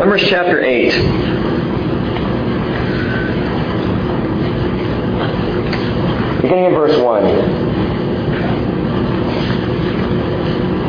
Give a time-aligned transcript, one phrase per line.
[0.00, 0.92] Numbers chapter 8.
[6.40, 7.24] Beginning in verse 1.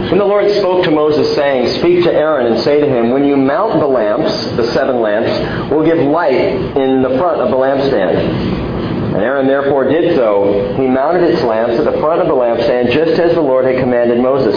[0.08, 3.26] When the Lord spoke to Moses, saying, Speak to Aaron and say to him, When
[3.26, 7.58] you mount the lamps, the seven lamps, will give light in the front of the
[7.58, 8.61] lampstand.
[9.12, 10.74] And Aaron therefore did so.
[10.80, 13.78] He mounted its lamps at the front of the lampstand, just as the Lord had
[13.78, 14.56] commanded Moses.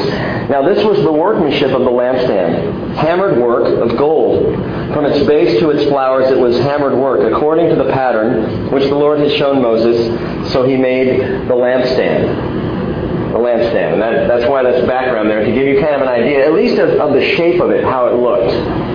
[0.49, 4.55] Now this was the workmanship of the lampstand, hammered work of gold.
[4.95, 8.85] From its base to its flowers it was hammered work, according to the pattern which
[8.85, 10.53] the Lord had shown Moses.
[10.53, 13.33] So he made the lampstand.
[13.33, 13.95] The lampstand.
[13.95, 16.53] And that, that's why that's background there, to give you kind of an idea, at
[16.53, 18.94] least of, of the shape of it, how it looked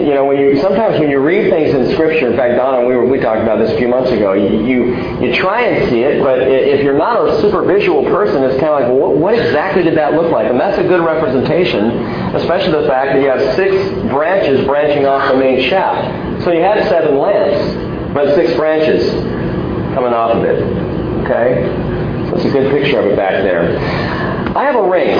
[0.00, 2.96] you know, when you sometimes when you read things in Scripture, in fact, Donna, we
[2.96, 4.32] were we talked about this a few months ago.
[4.32, 4.64] You
[5.20, 8.72] you, try and see it, but if you're not a super visual person, it's kind
[8.72, 10.50] of like, well, what, what exactly did that look like?
[10.50, 11.90] And that's a good representation,
[12.34, 13.72] especially the fact that you have six
[14.10, 16.44] branches branching off the main shaft.
[16.44, 19.08] So you had seven lamps, but six branches
[19.94, 20.62] coming off of it.
[21.24, 21.64] Okay,
[22.28, 23.78] so it's a good picture of it back there.
[24.56, 25.16] I have a ring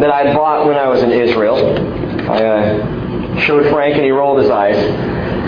[0.00, 1.56] that I bought when I was in Israel.
[2.30, 3.03] I, uh,
[3.40, 4.76] showed Frank and he rolled his eyes.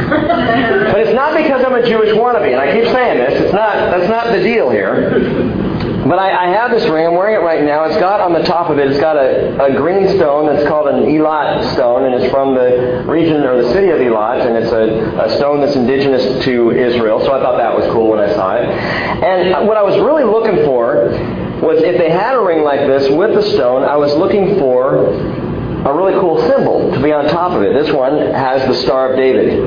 [0.06, 3.40] but it's not because I'm a Jewish wannabe, and I keep saying this.
[3.42, 3.74] It's not.
[3.90, 5.18] That's not the deal here.
[6.06, 7.06] But I, I have this ring.
[7.06, 7.84] I'm wearing it right now.
[7.84, 8.88] It's got on the top of it.
[8.88, 13.02] It's got a, a green stone that's called an Eilat stone, and it's from the
[13.08, 17.18] region or the city of Eilat, and it's a, a stone that's indigenous to Israel.
[17.20, 18.66] So I thought that was cool when I saw it.
[18.66, 21.10] And what I was really looking for
[21.60, 25.10] was if they had a ring like this with the stone, I was looking for
[25.86, 27.72] a really cool symbol to be on top of it.
[27.72, 29.60] This one has the Star of David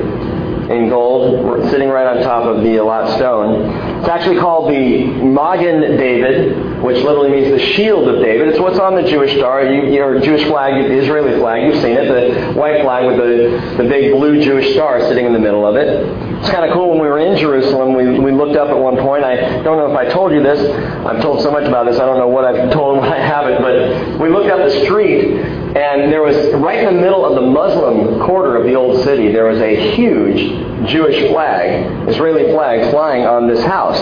[0.70, 3.98] in gold, sitting right on top of the Eilat stone.
[4.00, 8.48] It's actually called the Magen David, which literally means the shield of David.
[8.48, 11.64] It's what's on the Jewish star, you, your Jewish flag, the Israeli flag.
[11.64, 15.32] You've seen it, the white flag with the, the big blue Jewish star sitting in
[15.32, 16.29] the middle of it.
[16.40, 17.92] It's kind of cool when we were in Jerusalem.
[17.92, 19.24] We, we looked up at one point.
[19.24, 20.58] I don't know if I told you this.
[21.04, 22.00] I've told so much about this.
[22.00, 23.60] I don't know what I've told when I haven't.
[23.60, 27.42] But we looked up the street, and there was right in the middle of the
[27.42, 33.26] Muslim quarter of the old city, there was a huge Jewish flag, Israeli flag, flying
[33.26, 33.98] on this house.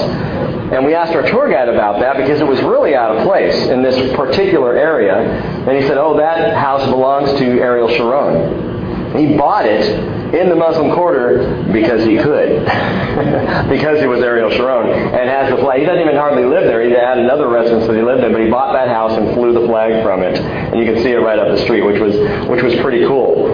[0.72, 3.66] And we asked our tour guide about that because it was really out of place
[3.66, 5.16] in this particular area.
[5.16, 9.16] And he said, oh, that house belongs to Ariel Sharon.
[9.18, 12.64] He bought it in the Muslim quarter because he could.
[13.68, 15.80] because he was Ariel Sharon and has the flag.
[15.80, 16.82] He doesn't even hardly live there.
[16.82, 19.52] He had another residence that he lived in, but he bought that house and flew
[19.52, 20.38] the flag from it.
[20.38, 22.14] And you can see it right up the street, which was
[22.48, 23.48] which was pretty cool.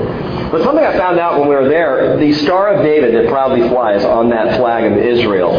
[0.50, 3.68] But something I found out when we were there, the Star of David that proudly
[3.68, 5.54] flies on that flag of Israel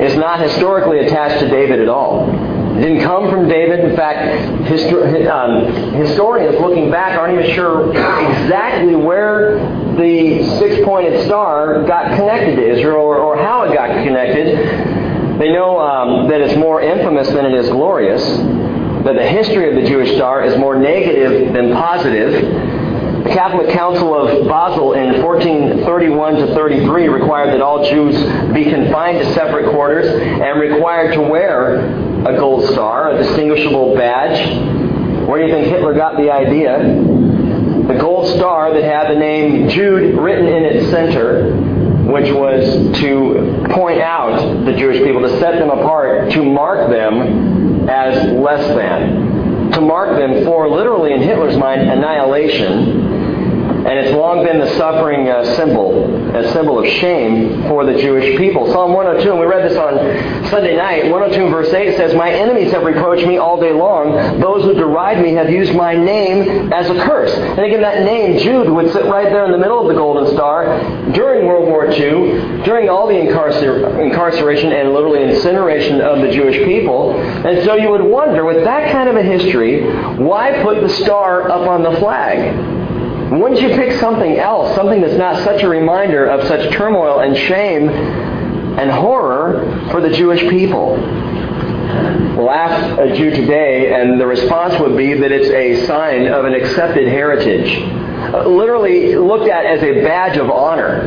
[0.00, 2.28] is not historically attached to David at all.
[2.76, 3.80] It didn't come from David.
[3.80, 4.20] In fact,
[4.68, 9.58] histor- um, historians looking back aren't even sure exactly where
[9.98, 15.38] the six pointed star got connected to Israel or, or how it got connected.
[15.38, 18.22] They know um, that it's more infamous than it is glorious,
[19.04, 22.32] that the history of the Jewish star is more negative than positive.
[23.24, 28.16] The Catholic Council of Basel in 1431 to 33 required that all Jews
[28.52, 31.86] be confined to separate quarters and required to wear
[32.26, 35.28] a gold star, a distinguishable badge.
[35.28, 37.27] Where do you think Hitler got the idea?
[37.88, 41.54] The gold star that had the name Jude written in its center,
[42.04, 42.62] which was
[43.00, 48.66] to point out the Jewish people, to set them apart, to mark them as less
[48.76, 53.17] than, to mark them for literally in Hitler's mind annihilation
[53.86, 58.36] and it's long been the suffering uh, symbol, a symbol of shame for the Jewish
[58.36, 58.66] people.
[58.72, 59.94] Psalm 102, and we read this on
[60.50, 64.40] Sunday night, 102 verse 8 says, My enemies have reproached me all day long.
[64.40, 67.32] Those who deride me have used my name as a curse.
[67.32, 70.32] And again, that name, Jude, would sit right there in the middle of the Golden
[70.34, 70.78] Star
[71.12, 76.56] during World War II, during all the incarcer- incarceration and literally incineration of the Jewish
[76.64, 77.18] people.
[77.20, 79.84] And so you would wonder, with that kind of a history,
[80.16, 82.77] why put the star up on the flag?
[83.30, 87.36] Wouldn't you pick something else, something that's not such a reminder of such turmoil and
[87.36, 90.92] shame and horror for the Jewish people?
[92.36, 96.46] We'll ask a Jew today, and the response would be that it's a sign of
[96.46, 97.82] an accepted heritage,
[98.32, 101.00] uh, literally looked at as a badge of honor.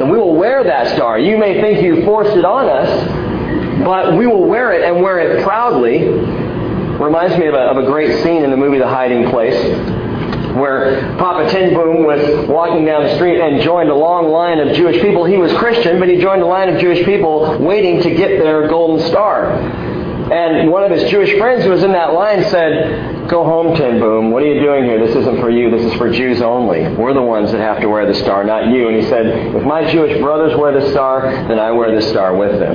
[0.00, 1.18] And we will wear that star.
[1.18, 5.18] You may think you forced it on us, but we will wear it and wear
[5.18, 6.08] it proudly.
[6.08, 10.07] Reminds me of a, of a great scene in the movie The Hiding Place
[10.56, 14.74] where Papa Ten Boom was walking down the street and joined a long line of
[14.76, 15.24] Jewish people.
[15.24, 18.68] He was Christian, but he joined a line of Jewish people waiting to get their
[18.68, 19.52] golden star.
[20.32, 23.98] And one of his Jewish friends who was in that line said, Go home, Ten
[23.98, 24.30] Boom.
[24.30, 25.04] What are you doing here?
[25.04, 25.70] This isn't for you.
[25.70, 26.86] This is for Jews only.
[26.96, 28.88] We're the ones that have to wear the star, not you.
[28.88, 32.36] And he said, If my Jewish brothers wear the star, then I wear the star
[32.36, 32.74] with them.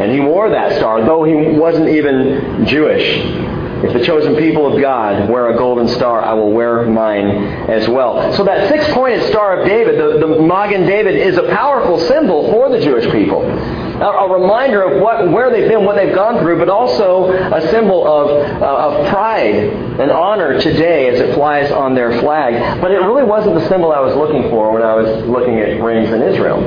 [0.00, 3.51] And he wore that star, though he wasn't even Jewish.
[3.82, 7.26] If the chosen people of God wear a golden star, I will wear mine
[7.68, 8.32] as well.
[8.34, 12.68] So that six-pointed star of David, the, the Magen David, is a powerful symbol for
[12.68, 13.42] the Jewish people.
[13.42, 17.60] A, a reminder of what, where they've been, what they've gone through, but also a
[17.70, 22.80] symbol of, uh, of pride and honor today as it flies on their flag.
[22.80, 25.82] But it really wasn't the symbol I was looking for when I was looking at
[25.82, 26.60] rings in Israel.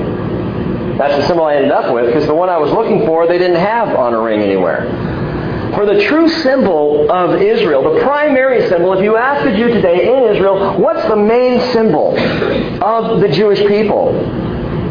[0.98, 3.38] That's the symbol I ended up with because the one I was looking for, they
[3.38, 5.15] didn't have on a ring anywhere.
[5.74, 10.16] For the true symbol of Israel, the primary symbol, if you ask a Jew today
[10.16, 12.18] in Israel, what's the main symbol
[12.84, 14.14] of the Jewish people?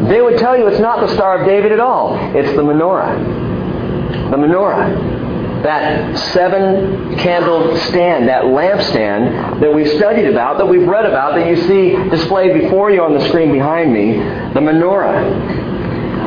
[0.09, 2.15] They would tell you it's not the Star of David at all.
[2.35, 4.29] It's the menorah.
[4.29, 5.63] The menorah.
[5.63, 11.47] That seven candle stand, that lampstand that we've studied about, that we've read about, that
[11.47, 15.74] you see displayed before you on the screen behind me, the menorah.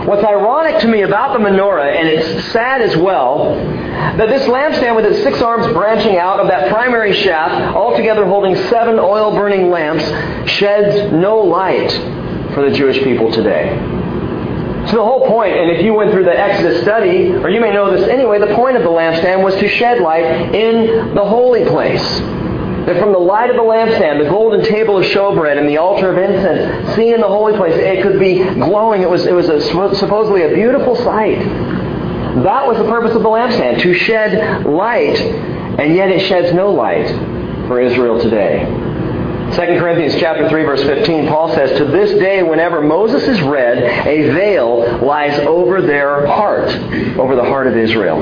[0.08, 4.96] What's ironic to me about the menorah, and it's sad as well, that this lampstand
[4.96, 9.69] with its six arms branching out of that primary shaft, altogether holding seven oil burning
[9.69, 10.02] lamps,
[10.50, 11.93] sheds no light
[12.55, 13.76] for the Jewish people today.
[14.87, 17.70] So the whole point, and if you went through the Exodus study, or you may
[17.70, 21.66] know this anyway, the point of the lampstand was to shed light in the holy
[21.66, 22.00] place.
[22.88, 26.11] That from the light of the lampstand, the golden table of showbread, and the altar
[26.11, 29.02] of incense, seen in the holy place, it could be glowing.
[29.02, 31.38] It was, it was a, supposedly a beautiful sight.
[32.44, 36.73] That was the purpose of the lampstand, to shed light, and yet it sheds no
[36.73, 37.06] light
[37.69, 38.64] for Israel today.
[38.64, 43.79] 2 Corinthians chapter 3 verse 15 Paul says to this day whenever Moses is read
[44.06, 46.69] a veil lies over their heart
[47.19, 48.19] over the heart of Israel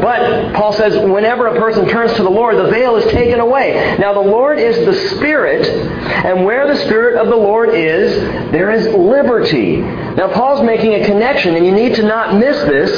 [0.00, 3.96] but Paul says, whenever a person turns to the Lord, the veil is taken away.
[3.98, 8.14] Now, the Lord is the Spirit, and where the Spirit of the Lord is,
[8.52, 9.78] there is liberty.
[9.78, 12.90] Now, Paul's making a connection, and you need to not miss this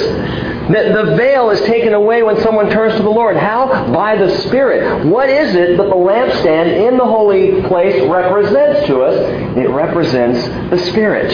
[0.73, 3.37] that the veil is taken away when someone turns to the Lord.
[3.37, 3.93] How?
[3.93, 5.05] By the Spirit.
[5.07, 9.15] What is it that the lampstand in the holy place represents to us?
[9.59, 11.31] It represents the Spirit.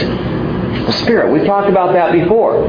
[0.87, 1.32] The Spirit.
[1.32, 2.67] We've talked about that before.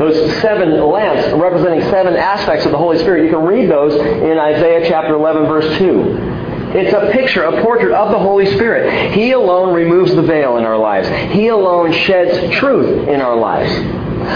[0.00, 3.24] Those seven lamps representing seven aspects of the Holy Spirit.
[3.24, 6.40] You can read those in Isaiah chapter 11, verse 2.
[6.72, 9.12] It's a picture, a portrait of the Holy Spirit.
[9.12, 11.06] He alone removes the veil in our lives.
[11.34, 13.70] He alone sheds truth in our lives.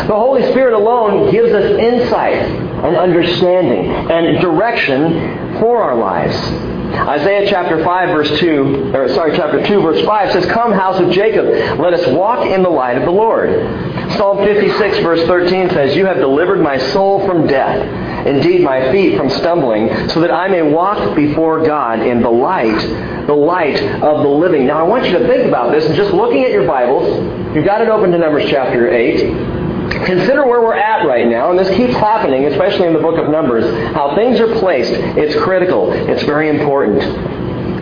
[0.06, 6.36] The Holy Spirit alone gives us insight and understanding and direction for our lives.
[6.94, 11.10] Isaiah chapter 5 verse 2, or sorry, chapter 2 verse 5 says, Come house of
[11.10, 11.46] Jacob,
[11.78, 13.50] let us walk in the light of the Lord.
[14.16, 19.16] Psalm 56 verse 13 says, You have delivered my soul from death, indeed my feet
[19.16, 22.78] from stumbling, so that I may walk before God in the light,
[23.26, 24.66] the light of the living.
[24.66, 27.64] Now I want you to think about this, and just looking at your Bibles, you've
[27.64, 29.53] got it open to Numbers chapter 8.
[30.04, 33.30] Consider where we're at right now, and this keeps happening, especially in the book of
[33.30, 33.64] Numbers,
[33.94, 34.92] how things are placed.
[34.92, 35.92] It's critical.
[35.92, 37.02] It's very important.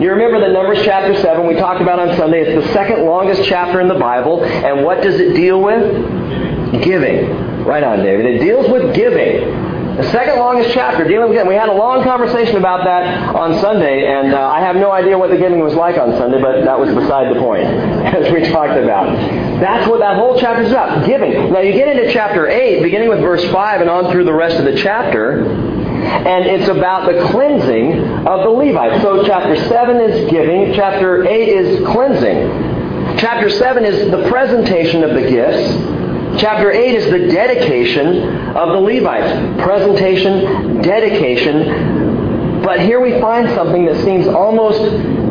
[0.01, 2.41] You remember that Numbers chapter 7 we talked about on Sunday.
[2.41, 4.43] It's the second longest chapter in the Bible.
[4.43, 6.83] And what does it deal with?
[6.83, 7.63] Giving.
[7.63, 8.25] Right on, David.
[8.25, 9.72] It deals with giving.
[9.95, 11.49] The second longest chapter, dealing with giving.
[11.49, 15.19] We had a long conversation about that on Sunday, and uh, I have no idea
[15.19, 18.41] what the giving was like on Sunday, but that was beside the point, as we
[18.49, 19.13] talked about.
[19.59, 21.53] That's what that whole chapter is about, giving.
[21.53, 24.57] Now you get into chapter 8, beginning with verse 5 and on through the rest
[24.57, 28.99] of the chapter, and it's about the cleansing of the Levites.
[29.03, 33.19] So chapter 7 is giving, chapter 8 is cleansing.
[33.19, 35.92] Chapter 7 is the presentation of the gifts.
[36.37, 39.61] Chapter 8 is the dedication of the Levites.
[39.61, 42.61] Presentation, dedication.
[42.63, 44.81] But here we find something that seems almost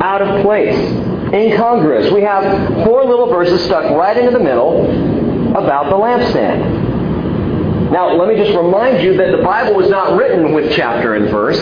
[0.01, 0.77] out of place,
[1.33, 2.13] incongruous.
[2.13, 4.85] We have four little verses stuck right into the middle
[5.57, 7.91] about the lampstand.
[7.91, 11.29] Now, let me just remind you that the Bible was not written with chapter and
[11.31, 11.59] verse.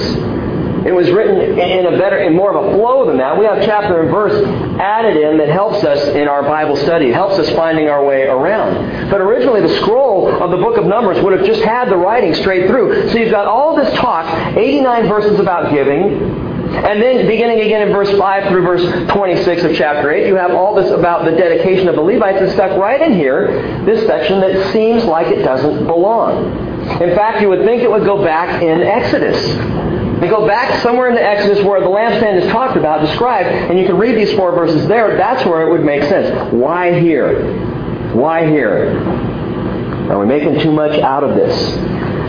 [0.86, 3.38] It was written in a better, in more of a flow than that.
[3.38, 4.32] We have chapter and verse
[4.80, 9.10] added in that helps us in our Bible study, helps us finding our way around.
[9.10, 12.34] But originally, the scroll of the book of Numbers would have just had the writing
[12.34, 13.10] straight through.
[13.10, 17.92] So you've got all this talk, 89 verses about giving, and then beginning again in
[17.92, 21.88] verse 5 through verse 26 of chapter 8, you have all this about the dedication
[21.88, 25.86] of the Levites and stuck right in here, this section that seems like it doesn't
[25.86, 26.46] belong.
[27.02, 29.36] In fact, you would think it would go back in Exodus.
[30.20, 33.78] They go back somewhere in the Exodus where the lampstand is talked about, described, and
[33.78, 35.16] you can read these four verses there.
[35.16, 36.52] That's where it would make sense.
[36.52, 38.12] Why here?
[38.14, 38.98] Why here?
[40.10, 41.54] Are we making too much out of this?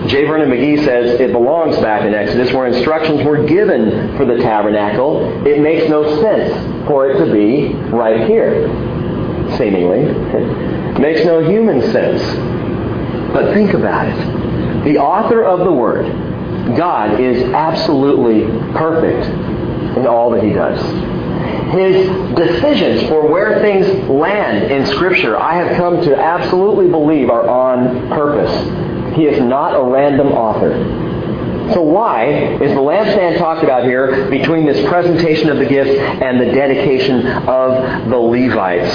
[0.10, 0.26] J.
[0.26, 5.46] Vernon McGee says it belongs back in Exodus where instructions were given for the tabernacle.
[5.46, 8.68] It makes no sense for it to be right here,
[9.58, 10.00] seemingly.
[10.00, 12.22] It makes no human sense.
[13.34, 14.84] But think about it.
[14.86, 16.06] The author of the Word,
[16.76, 19.28] God, is absolutely perfect
[19.98, 20.80] in all that he does.
[21.74, 27.48] His decisions for where things land in Scripture, I have come to absolutely believe are
[27.48, 29.16] on purpose.
[29.16, 30.74] He is not a random author.
[31.74, 36.40] So why is the lampstand talked about here between this presentation of the gifts and
[36.40, 38.92] the dedication of the Levites?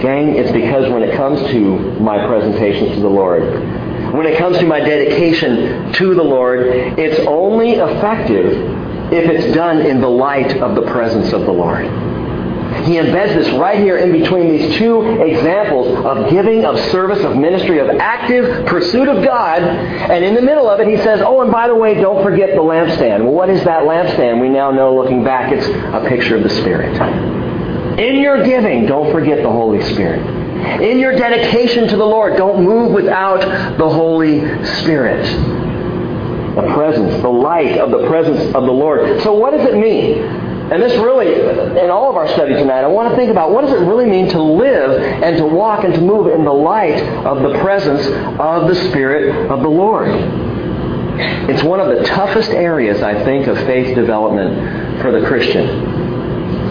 [0.00, 3.42] Gang, it's because when it comes to my presentations to the Lord,
[4.16, 6.66] when it comes to my dedication to the Lord,
[6.98, 8.52] it's only effective
[9.12, 11.84] if it's done in the light of the presence of the Lord.
[12.84, 17.36] He embeds this right here in between these two examples of giving, of service, of
[17.36, 19.62] ministry, of active pursuit of God.
[19.62, 22.50] And in the middle of it, he says, Oh, and by the way, don't forget
[22.50, 23.24] the lampstand.
[23.24, 24.40] Well, what is that lampstand?
[24.40, 27.00] We now know, looking back, it's a picture of the Spirit.
[27.98, 30.43] In your giving, don't forget the Holy Spirit.
[30.82, 33.40] In your dedication to the Lord, don't move without
[33.78, 34.40] the Holy
[34.80, 35.24] Spirit.
[36.54, 39.22] The presence, the light of the presence of the Lord.
[39.22, 40.22] So what does it mean?
[40.72, 41.32] And this really,
[41.78, 44.06] in all of our study tonight, I want to think about what does it really
[44.06, 48.06] mean to live and to walk and to move in the light of the presence
[48.40, 50.08] of the Spirit of the Lord.
[51.50, 55.93] It's one of the toughest areas, I think, of faith development for the Christian.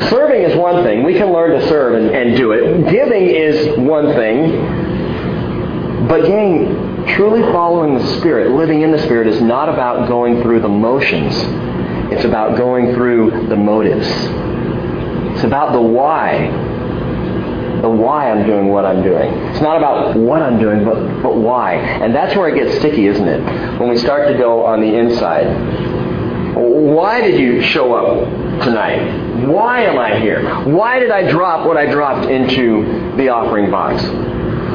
[0.10, 1.04] Serving is one thing.
[1.04, 2.90] We can learn to serve and, and do it.
[2.92, 6.08] Giving is one thing.
[6.08, 10.62] But gang, truly following the Spirit, living in the Spirit, is not about going through
[10.62, 11.34] the motions.
[12.12, 14.08] It's about going through the motives.
[15.36, 16.48] It's about the why.
[17.82, 19.34] The why I'm doing what I'm doing.
[19.50, 21.76] It's not about what I'm doing, but, but why.
[21.76, 23.80] And that's where it gets sticky, isn't it?
[23.80, 25.48] When we start to go on the inside.
[26.56, 28.30] Why did you show up
[28.64, 29.23] tonight?
[29.34, 30.44] Why am I here?
[30.66, 34.04] Why did I drop what I dropped into the offering box?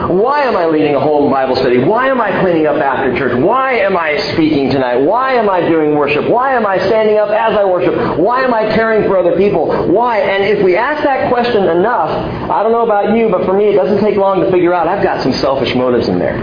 [0.06, 1.78] Why am I leading a home Bible study?
[1.78, 3.36] Why am I cleaning up after church?
[3.42, 4.96] Why am I speaking tonight?
[4.96, 6.28] Why am I doing worship?
[6.28, 8.18] Why am I standing up as I worship?
[8.18, 9.66] Why am I caring for other people?
[9.88, 10.20] Why?
[10.20, 12.10] And if we ask that question enough,
[12.48, 14.86] I don't know about you, but for me, it doesn't take long to figure out
[14.86, 16.36] I've got some selfish motives in there.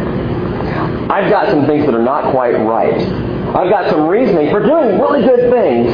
[1.10, 3.00] I've got some things that are not quite right.
[3.56, 5.92] I've got some reasoning for doing really good things,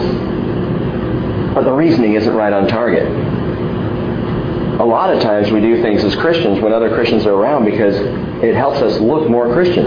[1.53, 3.05] but the reasoning isn't right on target.
[4.79, 7.95] A lot of times we do things as Christians when other Christians are around because
[8.43, 9.85] it helps us look more Christian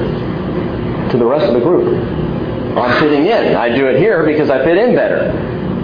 [1.10, 1.88] to the rest of the group.
[2.76, 3.54] I'm fitting in.
[3.54, 5.30] I do it here because I fit in better.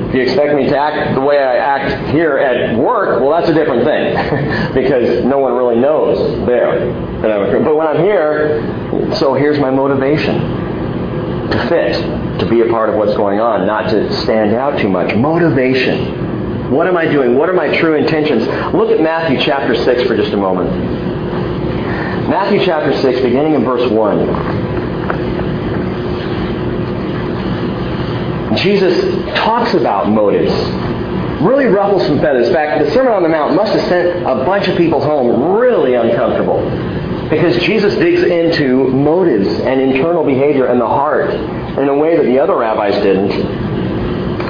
[0.09, 3.49] If you expect me to act the way I act here at work, well, that's
[3.49, 6.93] a different thing because no one really knows there
[7.63, 10.60] But when I'm here, so here's my motivation
[11.51, 11.95] to fit,
[12.41, 15.15] to be a part of what's going on, not to stand out too much.
[15.15, 16.71] Motivation.
[16.71, 17.37] What am I doing?
[17.37, 18.47] What are my true intentions?
[18.75, 20.71] Look at Matthew chapter 6 for just a moment.
[22.29, 24.71] Matthew chapter 6, beginning in verse 1.
[28.57, 28.95] Jesus
[29.37, 30.53] talks about motives.
[31.43, 32.49] Really ruffles some feathers.
[32.49, 35.57] In fact, the Sermon on the Mount must have sent a bunch of people home
[35.57, 36.61] really uncomfortable.
[37.31, 42.25] Because Jesus digs into motives and internal behavior and the heart in a way that
[42.25, 43.31] the other rabbis didn't.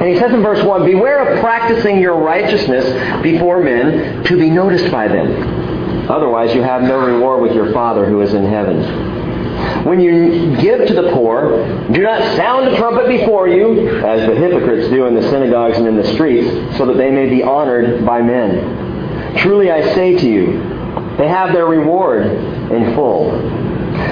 [0.00, 4.48] And he says in verse 1 Beware of practicing your righteousness before men to be
[4.48, 6.08] noticed by them.
[6.10, 9.84] Otherwise, you have no reward with your Father who is in heaven.
[9.84, 14.34] When you give to the poor, do not sound a trumpet before you, as the
[14.34, 18.04] hypocrites do in the synagogues and in the streets, so that they may be honored
[18.06, 19.36] by men.
[19.36, 20.79] Truly I say to you,
[21.18, 23.30] they have their reward in full.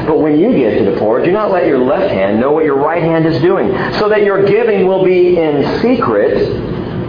[0.06, 2.64] But when you give to the poor, do not let your left hand know what
[2.64, 6.36] your right hand is doing, so that your giving will be in secret,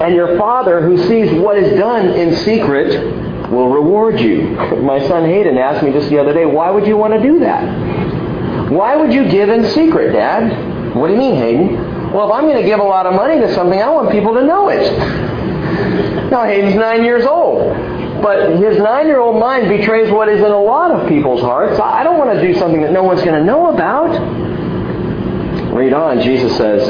[0.02, 4.42] and your Father who sees what is done in secret will reward you.
[4.82, 7.40] My son Hayden asked me just the other day, why would you want to do
[7.40, 8.70] that?
[8.70, 10.96] Why would you give in secret, Dad?
[10.96, 12.14] What do you mean, Hayden?
[12.14, 14.34] Well, if I'm going to give a lot of money to something, I want people
[14.36, 14.92] to know it.
[16.30, 17.76] Now, Hayden's nine years old.
[18.22, 21.80] But his nine-year-old mind betrays what is in a lot of people's hearts.
[21.80, 24.12] I don't want to do something that no one's going to know about.
[25.74, 26.22] Read on.
[26.22, 26.88] Jesus says,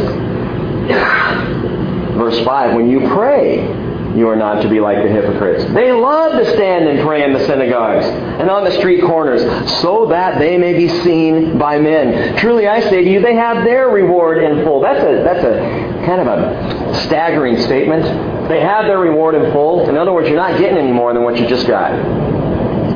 [2.18, 3.89] verse 5, When you pray,
[4.20, 5.64] you are not to be like the hypocrites.
[5.74, 9.42] They love to stand and pray in the synagogues and on the street corners
[9.82, 12.36] so that they may be seen by men.
[12.38, 14.82] Truly I say to you, they have their reward in full.
[14.82, 18.04] That's a, that's a kind of a staggering statement.
[18.50, 19.88] They have their reward in full.
[19.90, 21.94] In other words, you're not getting any more than what you just got.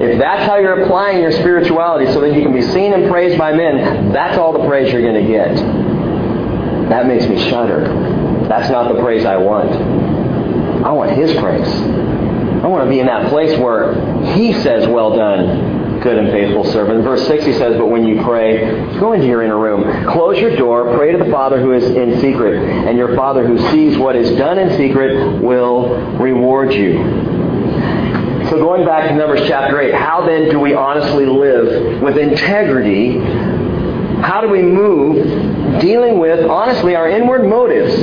[0.01, 3.38] If that's how you're applying your spirituality so that you can be seen and praised
[3.38, 5.56] by men, that's all the praise you're going to get.
[6.89, 7.88] That makes me shudder.
[8.50, 10.02] That's not the praise I want.
[10.84, 11.68] I want His praise.
[11.68, 13.94] I want to be in that place where
[14.36, 17.04] He says, Well done, good and faithful servant.
[17.04, 20.56] Verse 6 he says, But when you pray, go into your inner room, close your
[20.56, 24.16] door, pray to the Father who is in secret, and your Father who sees what
[24.16, 26.94] is done in secret will reward you.
[28.50, 33.18] So going back to Numbers chapter 8, how then do we honestly live with integrity?
[34.22, 37.94] How do we move dealing with, honestly, our inward motives?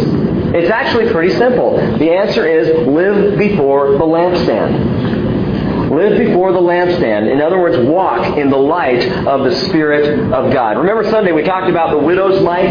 [0.52, 1.76] It's actually pretty simple.
[1.76, 5.90] The answer is live before the lampstand.
[5.90, 7.30] Live before the lampstand.
[7.30, 10.78] In other words, walk in the light of the Spirit of God.
[10.78, 12.70] Remember Sunday we talked about the widow's mite?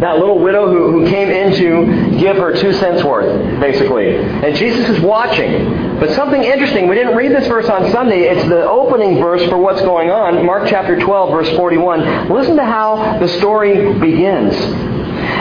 [0.00, 4.16] That little widow who, who came in to give her two cents worth, basically.
[4.16, 5.98] And Jesus is watching.
[5.98, 8.28] But something interesting, we didn't read this verse on Sunday.
[8.28, 10.44] It's the opening verse for what's going on.
[10.44, 12.28] Mark chapter 12, verse 41.
[12.28, 14.95] Listen to how the story begins.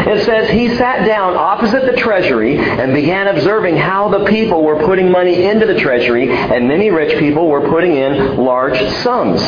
[0.07, 4.83] It says, He sat down opposite the treasury and began observing how the people were
[4.85, 9.41] putting money into the treasury, and many rich people were putting in large sums.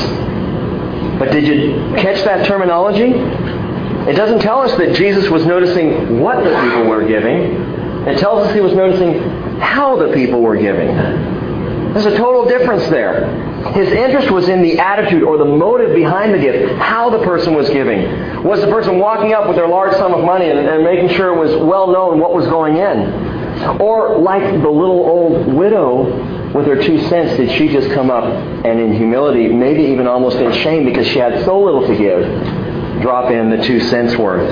[1.19, 3.13] But did you catch that terminology?
[4.09, 8.07] It doesn't tell us that Jesus was noticing what the people were giving.
[8.07, 9.19] It tells us he was noticing
[9.59, 10.87] how the people were giving.
[11.93, 13.25] There's a total difference there.
[13.73, 17.53] His interest was in the attitude or the motive behind the gift, how the person
[17.53, 18.43] was giving.
[18.43, 21.33] Was the person walking up with their large sum of money and, and making sure
[21.33, 23.81] it was well known what was going in?
[23.81, 28.23] Or like the little old widow with her two cents, did she just come up
[28.23, 33.01] and in humility, maybe even almost in shame because she had so little to give,
[33.01, 34.49] drop in the two cents worth.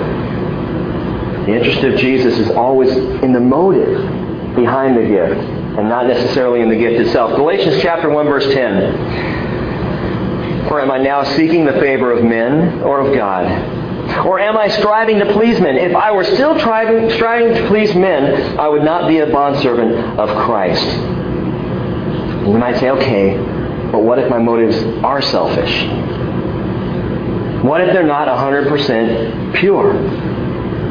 [1.45, 6.61] The interest of Jesus is always in the motive behind the gift and not necessarily
[6.61, 7.35] in the gift itself.
[7.35, 9.35] Galatians chapter 1 verse 10.
[10.67, 13.45] For am I now seeking the favor of men or of God?
[14.25, 15.75] Or am I striving to please men?
[15.75, 20.19] If I were still striving, striving to please men, I would not be a bondservant
[20.19, 20.85] of Christ.
[22.47, 23.37] You might say, okay,
[23.91, 25.85] but what if my motives are selfish?
[27.63, 29.93] What if they're not 100% pure?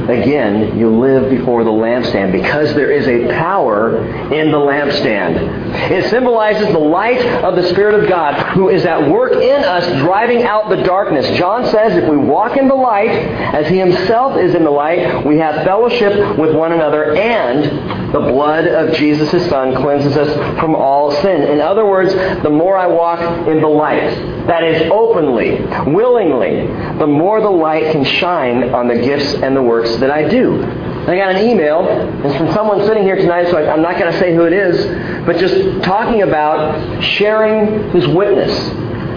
[0.09, 3.99] Again, you live before the lampstand because there is a power
[4.35, 5.91] in the lampstand.
[5.91, 9.87] It symbolizes the light of the Spirit of God who is at work in us
[10.03, 11.27] driving out the darkness.
[11.39, 15.25] John says if we walk in the light as he himself is in the light,
[15.25, 20.61] we have fellowship with one another and the blood of Jesus his son cleanses us
[20.61, 21.43] from all sin.
[21.43, 24.15] In other words, the more I walk in the light,
[24.47, 25.61] that is openly,
[25.93, 26.67] willingly,
[26.99, 30.63] the more the light can shine on the gifts and the works that I do.
[30.63, 31.87] I got an email,
[32.25, 34.87] it's from someone sitting here tonight, so I'm not going to say who it is,
[35.27, 38.51] but just talking about sharing his witness,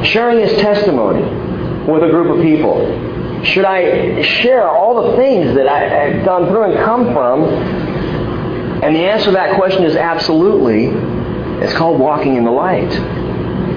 [0.05, 1.23] sharing his testimony
[1.89, 2.75] with a group of people.
[3.45, 7.43] Should I share all the things that I, have gone through and come from?
[8.83, 10.87] And the answer to that question is absolutely.
[11.63, 12.91] It's called walking in the light.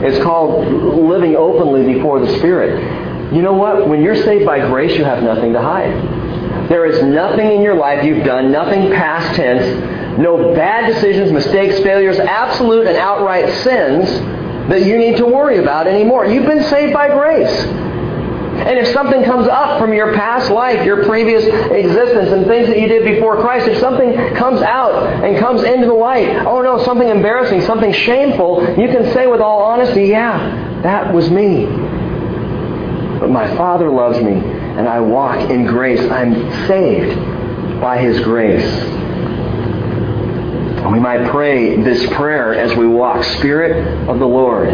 [0.02, 3.32] It's called living openly before the Spirit.
[3.32, 3.88] You know what?
[3.88, 6.19] When you're saved by grace, you have nothing to hide.
[6.70, 11.80] There is nothing in your life you've done, nothing past tense, no bad decisions, mistakes,
[11.80, 14.08] failures, absolute and outright sins
[14.68, 16.26] that you need to worry about anymore.
[16.26, 17.50] You've been saved by grace.
[17.50, 22.78] And if something comes up from your past life, your previous existence, and things that
[22.78, 26.84] you did before Christ, if something comes out and comes into the light, oh no,
[26.84, 31.64] something embarrassing, something shameful, you can say with all honesty, yeah, that was me.
[33.18, 34.34] But my Father loves me,
[34.80, 36.00] and I walk in grace.
[36.10, 36.34] I'm
[36.66, 37.14] saved
[37.82, 38.64] by His grace.
[40.90, 43.22] We might pray this prayer as we walk.
[43.22, 44.70] Spirit of the Lord,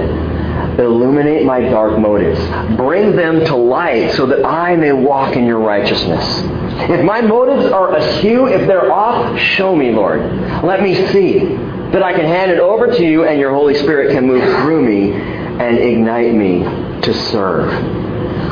[0.78, 2.38] illuminate my dark motives.
[2.76, 6.24] Bring them to light so that I may walk in your righteousness.
[6.88, 10.20] If my motives are askew, if they're off, show me, Lord.
[10.62, 11.40] Let me see
[11.90, 14.86] that I can hand it over to you and your Holy Spirit can move through
[14.86, 16.60] me and ignite me
[17.00, 18.05] to serve.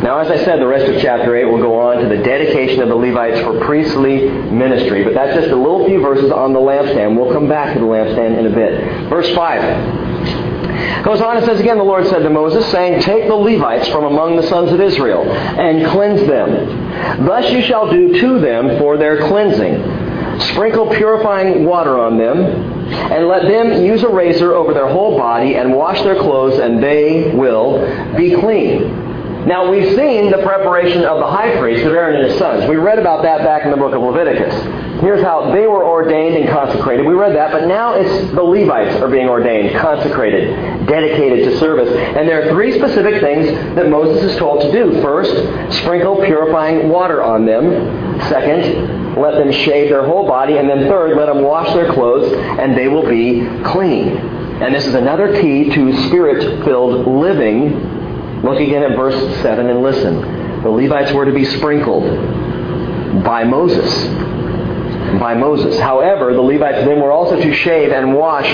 [0.04, 2.82] Now, as I said, the rest of chapter 8 will go on to the dedication
[2.82, 6.58] of the Levites for priestly ministry, but that's just a little few verses on the
[6.58, 7.16] lampstand.
[7.16, 9.08] We'll come back to the lampstand in a bit.
[9.08, 11.04] Verse 5.
[11.04, 14.04] Goes on and says again, the Lord said to Moses, saying, Take the Levites from
[14.04, 17.24] among the sons of Israel, and cleanse them.
[17.24, 20.40] Thus you shall do to them for their cleansing.
[20.52, 25.56] Sprinkle purifying water on them, and let them use a razor over their whole body,
[25.56, 27.78] and wash their clothes, and they will
[28.18, 29.03] be clean.
[29.46, 32.66] Now we've seen the preparation of the high priest of Aaron and his sons.
[32.68, 34.54] We read about that back in the book of Leviticus.
[35.02, 37.04] Here's how they were ordained and consecrated.
[37.04, 41.90] We read that, but now it's the Levites are being ordained, consecrated, dedicated to service.
[41.90, 45.02] And there are three specific things that Moses is told to do.
[45.02, 45.34] First,
[45.78, 48.18] sprinkle purifying water on them.
[48.30, 50.56] Second, let them shave their whole body.
[50.56, 54.16] And then third, let them wash their clothes and they will be clean.
[54.62, 57.93] And this is another key to spirit-filled living.
[58.44, 60.62] Look again at verse 7 and listen.
[60.62, 62.04] The Levites were to be sprinkled
[63.24, 63.90] by Moses.
[65.18, 65.80] By Moses.
[65.80, 68.46] However, the Levites then were also to shave and wash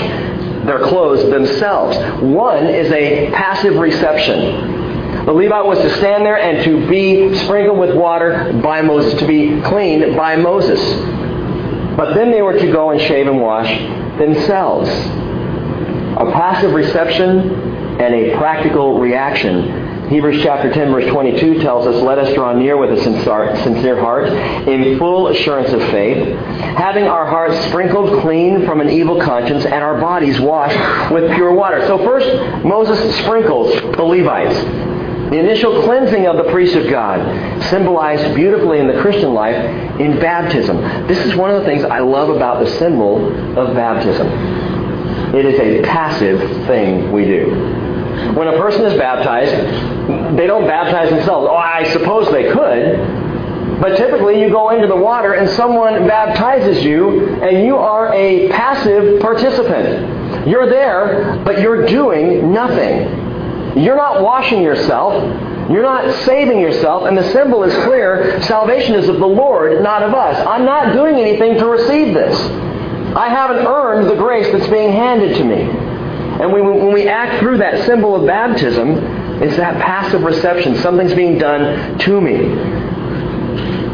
[0.65, 1.97] their clothes themselves.
[2.21, 5.25] One is a passive reception.
[5.25, 9.27] The Levite was to stand there and to be sprinkled with water by Moses, to
[9.27, 10.79] be cleaned by Moses.
[11.97, 13.67] But then they were to go and shave and wash
[14.17, 14.89] themselves.
[14.89, 19.80] A passive reception and a practical reaction
[20.11, 24.27] Hebrews chapter 10 verse 22 tells us, Let us draw near with a sincere heart,
[24.67, 26.35] in full assurance of faith,
[26.75, 31.53] having our hearts sprinkled clean from an evil conscience and our bodies washed with pure
[31.53, 31.87] water.
[31.87, 32.27] So first,
[32.65, 34.59] Moses sprinkles the Levites.
[35.31, 39.55] The initial cleansing of the priest of God, symbolized beautifully in the Christian life
[39.97, 40.75] in baptism.
[41.07, 44.27] This is one of the things I love about the symbol of baptism.
[45.33, 47.80] It is a passive thing we do.
[48.35, 51.47] When a person is baptized, they don't baptize themselves.
[51.49, 53.79] Oh, I suppose they could.
[53.81, 58.47] But typically you go into the water and someone baptizes you and you are a
[58.49, 60.47] passive participant.
[60.47, 63.83] You're there, but you're doing nothing.
[63.83, 65.13] You're not washing yourself.
[65.71, 68.41] You're not saving yourself, and the symbol is clear.
[68.41, 70.45] Salvation is of the Lord, not of us.
[70.45, 72.37] I'm not doing anything to receive this.
[73.15, 75.63] I haven't earned the grace that's being handed to me.
[76.41, 78.97] And when we act through that symbol of baptism,
[79.43, 80.75] it's that passive reception.
[80.77, 83.00] Something's being done to me.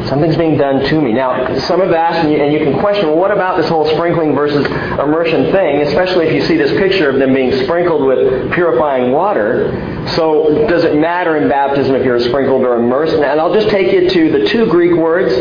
[0.08, 1.12] Something's being done to me.
[1.12, 3.86] Now, some have asked, and you, and you, can question, well, what about this whole
[3.90, 8.52] sprinkling versus immersion thing, especially if you see this picture of them being sprinkled with
[8.54, 10.08] purifying water.
[10.16, 13.14] So, does it matter in baptism if you're sprinkled or immersed?
[13.14, 15.34] And I'll just take you to the two Greek words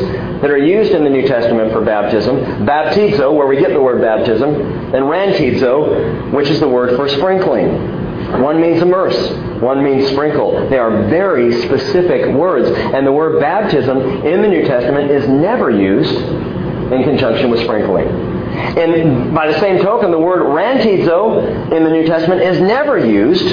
[0.42, 4.00] that are used in the New Testament for baptism baptizo, where we get the word
[4.00, 7.95] baptism, and rantizo, which is the word for sprinkling.
[8.40, 9.16] One means immerse.
[9.60, 10.68] One means sprinkle.
[10.68, 12.68] They are very specific words.
[12.68, 18.08] And the word baptism in the New Testament is never used in conjunction with sprinkling.
[18.08, 23.48] And by the same token, the word rantizo in the New Testament is never used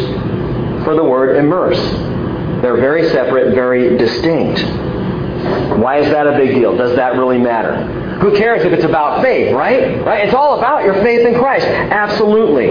[0.84, 1.80] for the word immerse.
[2.62, 4.62] They're very separate, very distinct.
[5.80, 6.76] Why is that a big deal?
[6.78, 7.86] Does that really matter?
[8.20, 10.02] Who cares if it's about faith, right?
[10.04, 10.26] Right?
[10.26, 11.66] It's all about your faith in Christ.
[11.66, 12.70] Absolutely.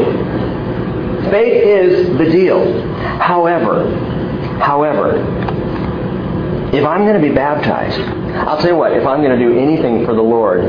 [1.32, 2.60] Faith is the deal.
[3.18, 3.88] However,
[4.58, 5.16] however,
[6.76, 7.98] if I'm going to be baptized,
[8.46, 10.60] I'll tell you what, if I'm going to do anything for the Lord,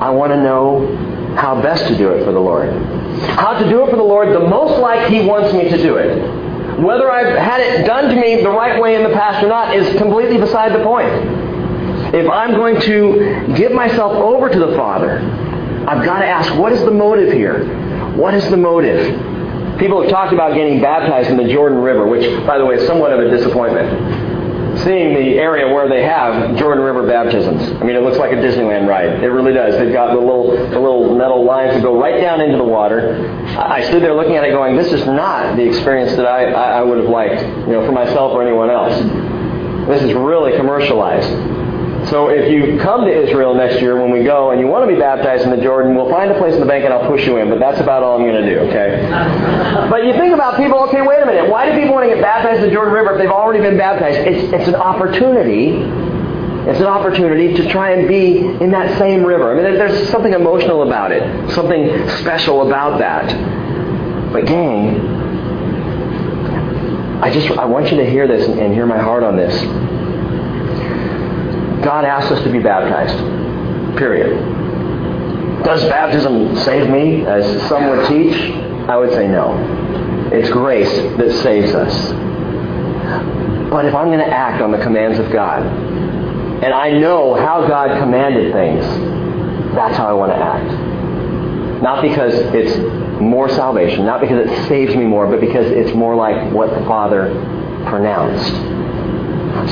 [0.00, 0.96] I want to know
[1.36, 2.72] how best to do it for the Lord.
[3.36, 5.96] How to do it for the Lord the most like He wants me to do
[5.98, 6.80] it.
[6.80, 9.76] Whether I've had it done to me the right way in the past or not
[9.76, 11.12] is completely beside the point.
[12.14, 15.18] If I'm going to give myself over to the Father,
[15.86, 17.66] I've got to ask, what is the motive here?
[18.16, 19.37] What is the motive?
[19.78, 22.86] People have talked about getting baptized in the Jordan River, which, by the way, is
[22.86, 23.88] somewhat of a disappointment.
[24.80, 27.62] Seeing the area where they have Jordan River baptisms.
[27.80, 29.22] I mean, it looks like a Disneyland ride.
[29.22, 29.74] It really does.
[29.74, 33.28] They've got the little, the little metal lines that go right down into the water.
[33.58, 36.82] I stood there looking at it going, this is not the experience that I, I
[36.82, 38.94] would have liked, you know, for myself or anyone else.
[39.88, 41.28] This is really commercialized.
[42.06, 44.94] So if you come to Israel next year when we go and you want to
[44.94, 47.26] be baptized in the Jordan, we'll find a place in the bank and I'll push
[47.26, 47.50] you in.
[47.50, 49.02] But that's about all I'm going to do, okay?
[49.90, 51.50] but you think about people, okay, wait a minute.
[51.50, 53.76] Why do people want to get baptized in the Jordan River if they've already been
[53.76, 54.18] baptized?
[54.26, 55.82] It's, it's an opportunity.
[56.70, 59.52] It's an opportunity to try and be in that same river.
[59.52, 63.26] I mean, there's something emotional about it, something special about that.
[64.32, 65.00] But gang,
[67.22, 69.54] I just I want you to hear this and, and hear my heart on this.
[71.82, 73.16] God asks us to be baptized.
[73.96, 74.38] Period.
[75.64, 78.36] Does baptism save me, as some would teach?
[78.88, 79.54] I would say no.
[80.32, 81.94] It's grace that saves us.
[83.70, 85.62] But if I'm going to act on the commands of God,
[86.62, 88.84] and I know how God commanded things,
[89.74, 91.82] that's how I want to act.
[91.82, 92.76] Not because it's
[93.20, 96.84] more salvation, not because it saves me more, but because it's more like what the
[96.86, 97.30] Father
[97.86, 98.52] pronounced.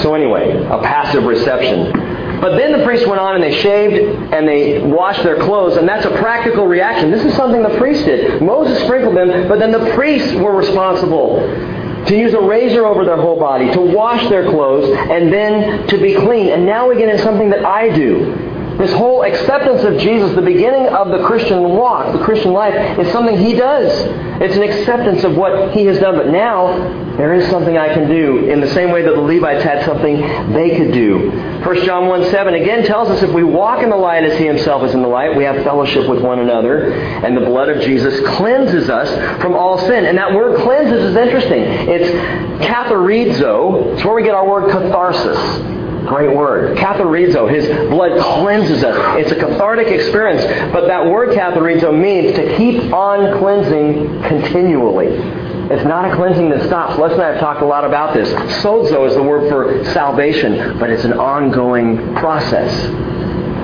[0.03, 1.93] So anyway, a passive reception.
[2.41, 3.95] But then the priests went on and they shaved
[4.33, 7.11] and they washed their clothes, and that's a practical reaction.
[7.11, 8.43] This is something the priest did.
[8.43, 11.39] Moses sprinkled them, but then the priests were responsible
[12.07, 15.99] to use a razor over their whole body, to wash their clothes, and then to
[15.99, 16.51] be clean.
[16.51, 18.46] And now we get into something that I do.
[18.79, 23.11] This whole acceptance of Jesus, the beginning of the Christian walk, the Christian life, is
[23.11, 23.91] something He does.
[24.41, 26.17] It's an acceptance of what He has done.
[26.17, 29.65] But now, there is something I can do in the same way that the Levites
[29.65, 30.21] had something
[30.53, 31.31] they could do.
[31.65, 34.45] 1 John 1 7 again tells us if we walk in the light as He
[34.45, 37.83] Himself is in the light, we have fellowship with one another, and the blood of
[37.83, 39.09] Jesus cleanses us
[39.41, 40.05] from all sin.
[40.05, 41.63] And that word cleanses is interesting.
[41.63, 42.11] It's
[42.67, 43.95] katharizo.
[43.95, 45.76] It's where we get our word catharsis.
[46.07, 46.77] Great word.
[46.79, 48.97] Catharizo, His blood cleanses us.
[49.19, 50.43] It's a cathartic experience.
[50.73, 55.09] But that word catharizo means to keep on cleansing continually.
[55.69, 56.97] It's not a cleansing that stops.
[56.97, 58.29] Les and I have talked a lot about this.
[58.63, 62.73] Sozo is the word for salvation, but it's an ongoing process.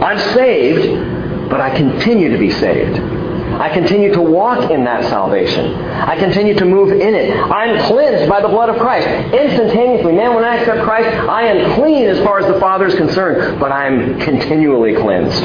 [0.02, 3.21] I'm saved, but I continue to be saved.
[3.62, 5.72] I continue to walk in that salvation.
[5.76, 7.30] I continue to move in it.
[7.32, 9.06] I'm cleansed by the blood of Christ.
[9.32, 12.96] Instantaneously, man, when I accept Christ, I am clean as far as the Father is
[12.96, 15.40] concerned, but I'm continually cleansed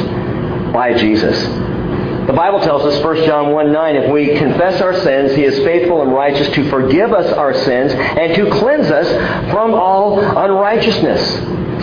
[0.74, 1.38] by Jesus.
[2.26, 5.60] The Bible tells us, 1 John 1 9, if we confess our sins, He is
[5.60, 9.08] faithful and righteous to forgive us our sins and to cleanse us
[9.52, 11.36] from all unrighteousness.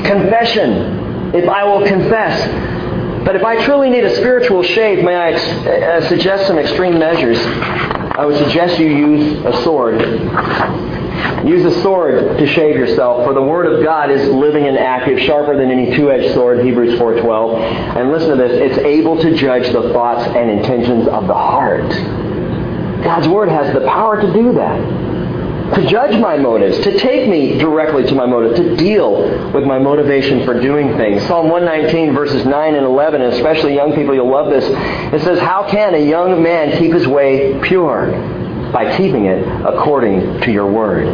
[0.05, 1.33] Confession.
[1.33, 2.74] If I will confess,
[3.25, 7.39] but if I truly need a spiritual shave, may I uh, suggest some extreme measures?
[7.41, 10.01] I would suggest you use a sword.
[11.47, 15.19] Use a sword to shave yourself, for the Word of God is living and active,
[15.21, 17.97] sharper than any two-edged sword, Hebrews 4.12.
[17.97, 21.89] And listen to this, it's able to judge the thoughts and intentions of the heart.
[23.05, 25.04] God's Word has the power to do that
[25.73, 29.23] to judge my motives, to take me directly to my motive, to deal
[29.53, 31.27] with my motivation for doing things.
[31.27, 34.65] Psalm 119, verses 9 and 11, and especially young people, you'll love this.
[35.13, 38.13] It says, How can a young man keep his way pure?
[38.73, 41.07] By keeping it according to your word.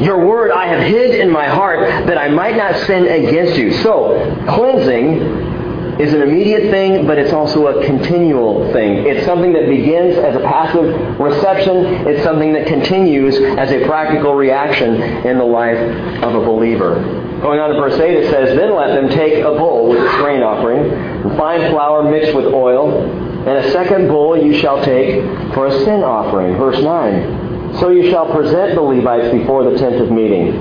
[0.00, 3.72] Your word I have hid in my heart that I might not sin against you.
[3.82, 5.57] So, cleansing
[5.98, 9.06] is an immediate thing, but it's also a continual thing.
[9.06, 12.06] It's something that begins as a passive reception.
[12.06, 15.78] It's something that continues as a practical reaction in the life
[16.22, 17.02] of a believer.
[17.40, 20.14] Going on to verse 8, it says, Then let them take a bull with its
[20.16, 25.22] grain offering, and fine flour mixed with oil, and a second bull you shall take
[25.54, 26.56] for a sin offering.
[26.56, 27.76] Verse 9.
[27.80, 30.52] So you shall present the Levites before the tent of meeting.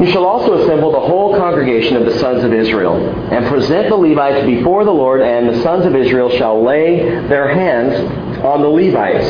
[0.00, 2.96] You shall also assemble the whole congregation of the sons of Israel,
[3.30, 7.48] and present the Levites before the Lord, and the sons of Israel shall lay their
[7.48, 9.28] hands on the Levites.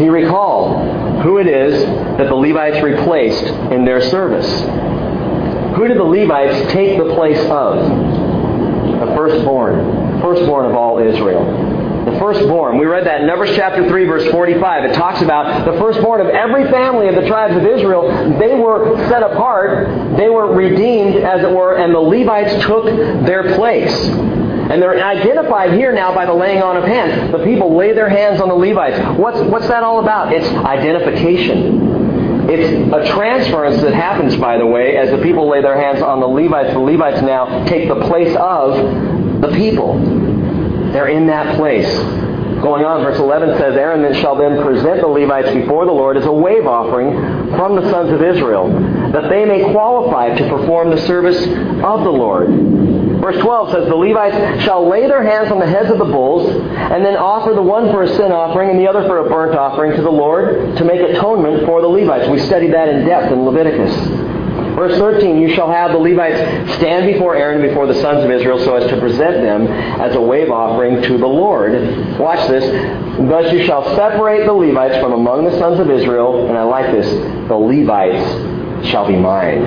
[0.00, 1.84] He recalled who it is
[2.18, 4.48] that the Levites replaced in their service?
[5.76, 7.78] Who did the Levites take the place of?
[9.00, 11.61] The firstborn, firstborn of all Israel
[12.04, 12.78] the firstborn.
[12.78, 14.90] We read that in Numbers chapter 3, verse 45.
[14.90, 18.08] It talks about the firstborn of every family of the tribes of Israel.
[18.38, 22.84] They were set apart, they were redeemed, as it were, and the Levites took
[23.24, 23.92] their place.
[23.92, 27.32] And they're identified here now by the laying on of hands.
[27.32, 29.18] The people lay their hands on the Levites.
[29.18, 30.32] What's, what's that all about?
[30.32, 32.48] It's identification.
[32.48, 36.20] It's a transference that happens, by the way, as the people lay their hands on
[36.20, 36.72] the Levites.
[36.72, 40.21] The Levites now take the place of the people.
[40.92, 41.88] They're in that place.
[42.62, 46.16] Going on, verse 11 says, Aaron then shall then present the Levites before the Lord
[46.16, 47.10] as a wave offering
[47.56, 48.70] from the sons of Israel,
[49.10, 52.48] that they may qualify to perform the service of the Lord.
[53.20, 56.50] Verse 12 says, The Levites shall lay their hands on the heads of the bulls,
[56.50, 59.56] and then offer the one for a sin offering and the other for a burnt
[59.58, 62.28] offering to the Lord to make atonement for the Levites.
[62.28, 64.31] We studied that in depth in Leviticus.
[64.82, 68.58] Verse 13, you shall have the Levites stand before Aaron before the sons of Israel
[68.64, 72.18] so as to present them as a wave offering to the Lord.
[72.18, 72.64] Watch this.
[73.28, 76.90] Thus you shall separate the Levites from among the sons of Israel, and I like
[76.90, 77.08] this,
[77.46, 79.62] the Levites shall be mine.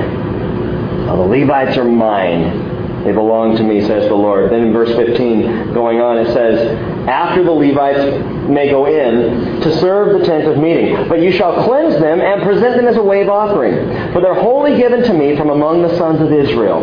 [1.05, 2.74] Now, the Levites are mine.
[3.05, 4.51] They belong to me, says the Lord.
[4.51, 6.75] Then in verse 15, going on, it says,
[7.07, 11.07] After the Levites may go in to serve the tent of meeting.
[11.07, 13.75] But you shall cleanse them and present them as a wave offering.
[14.11, 16.81] For they're wholly given to me from among the sons of Israel.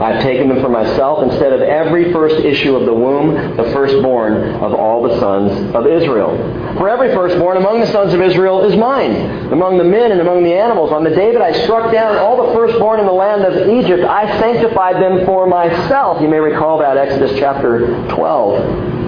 [0.00, 4.54] I've taken them for myself instead of every first issue of the womb, the firstborn
[4.56, 6.36] of all the sons of Israel.
[6.78, 9.14] For every firstborn among the sons of Israel is mine,
[9.52, 10.92] among the men and among the animals.
[10.92, 14.04] On the day that I struck down all the firstborn in the land of Egypt,
[14.04, 16.20] I sanctified them for myself.
[16.22, 19.02] You may recall that, Exodus chapter 12.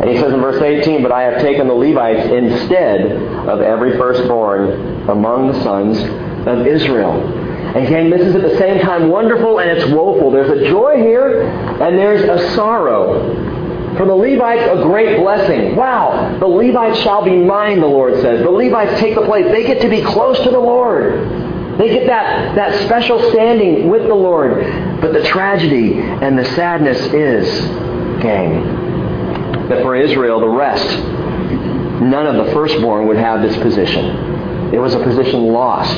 [0.00, 3.10] And he says in verse 18, But I have taken the Levites instead
[3.48, 5.98] of every firstborn among the sons
[6.46, 7.47] of Israel.
[7.74, 10.30] And again, this is at the same time wonderful and it's woeful.
[10.30, 13.56] There's a joy here and there's a sorrow.
[13.96, 15.76] For the Levites, a great blessing.
[15.76, 18.42] Wow, the Levites shall be mine, the Lord says.
[18.42, 19.46] The Levites take the place.
[19.46, 21.78] They get to be close to the Lord.
[21.78, 25.00] They get that, that special standing with the Lord.
[25.00, 27.48] But the tragedy and the sadness is,
[28.22, 30.86] gang, that for Israel, the rest,
[32.00, 34.72] none of the firstborn would have this position.
[34.72, 35.96] It was a position lost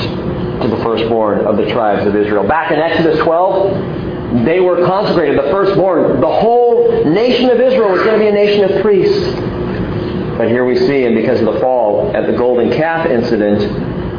[0.63, 2.47] to the firstborn of the tribes of Israel.
[2.47, 6.21] Back in Exodus 12, they were consecrated, the firstborn.
[6.21, 9.35] The whole nation of Israel was going to be a nation of priests.
[10.37, 13.61] But here we see, and because of the fall at the golden calf incident,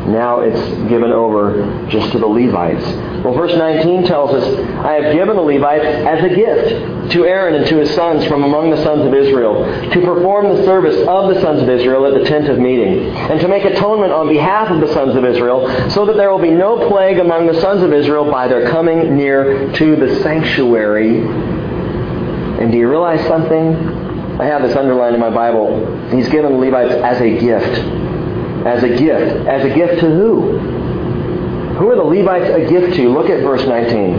[0.08, 0.60] now it's
[0.90, 2.84] given over just to the Levites.
[3.24, 4.44] Well, verse 19 tells us,
[4.84, 8.44] I have given the Levites as a gift to Aaron and to his sons from
[8.44, 12.16] among the sons of Israel to perform the service of the sons of Israel at
[12.20, 15.68] the tent of meeting, and to make atonement on behalf of the sons of Israel,
[15.92, 19.16] so that there will be no plague among the sons of Israel by their coming
[19.16, 21.22] near to the sanctuary.
[21.22, 23.76] And do you realize something?
[24.40, 26.10] I have this underlined in my Bible.
[26.10, 28.11] He's given the Levites as a gift
[28.66, 29.48] as a gift.
[29.48, 30.58] As a gift to who?
[31.78, 33.10] Who are the Levites a gift to?
[33.10, 34.14] Look at verse 19.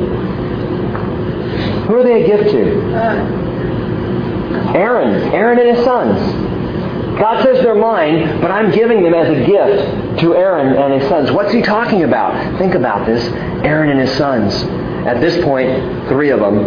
[1.87, 2.94] Who are they a gift to?
[2.94, 5.33] Uh, Aaron.
[5.33, 6.18] Aaron and his sons.
[7.18, 11.09] God says they're mine, but I'm giving them as a gift to Aaron and his
[11.09, 11.31] sons.
[11.31, 12.59] What's he talking about?
[12.59, 13.24] Think about this.
[13.64, 14.55] Aaron and his sons.
[15.07, 16.59] At this point, three of them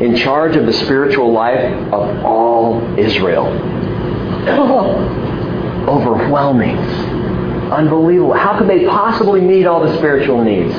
[0.00, 3.46] in charge of the spiritual life of all Israel.
[5.88, 6.76] overwhelming.
[7.70, 8.34] Unbelievable.
[8.34, 10.74] How could they possibly meet all the spiritual needs?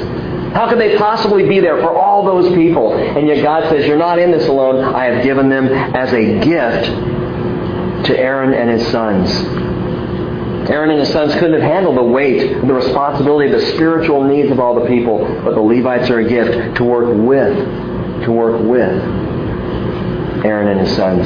[0.54, 2.93] How could they possibly be there for all those people?
[2.93, 4.84] And yet God says, You're not in this alone.
[4.84, 9.30] I have given them as a gift to Aaron and his sons.
[10.69, 14.60] Aaron and his sons couldn't have handled the weight, the responsibility, the spiritual needs of
[14.60, 19.04] all the people, but the Levites are a gift to work with, to work with
[20.45, 21.26] Aaron and his sons.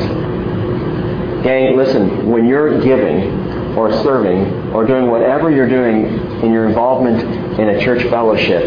[1.43, 3.42] Gang, listen, when you're giving,
[3.77, 6.05] or serving or doing whatever you're doing
[6.43, 7.21] in your involvement
[7.59, 8.63] in a church fellowship,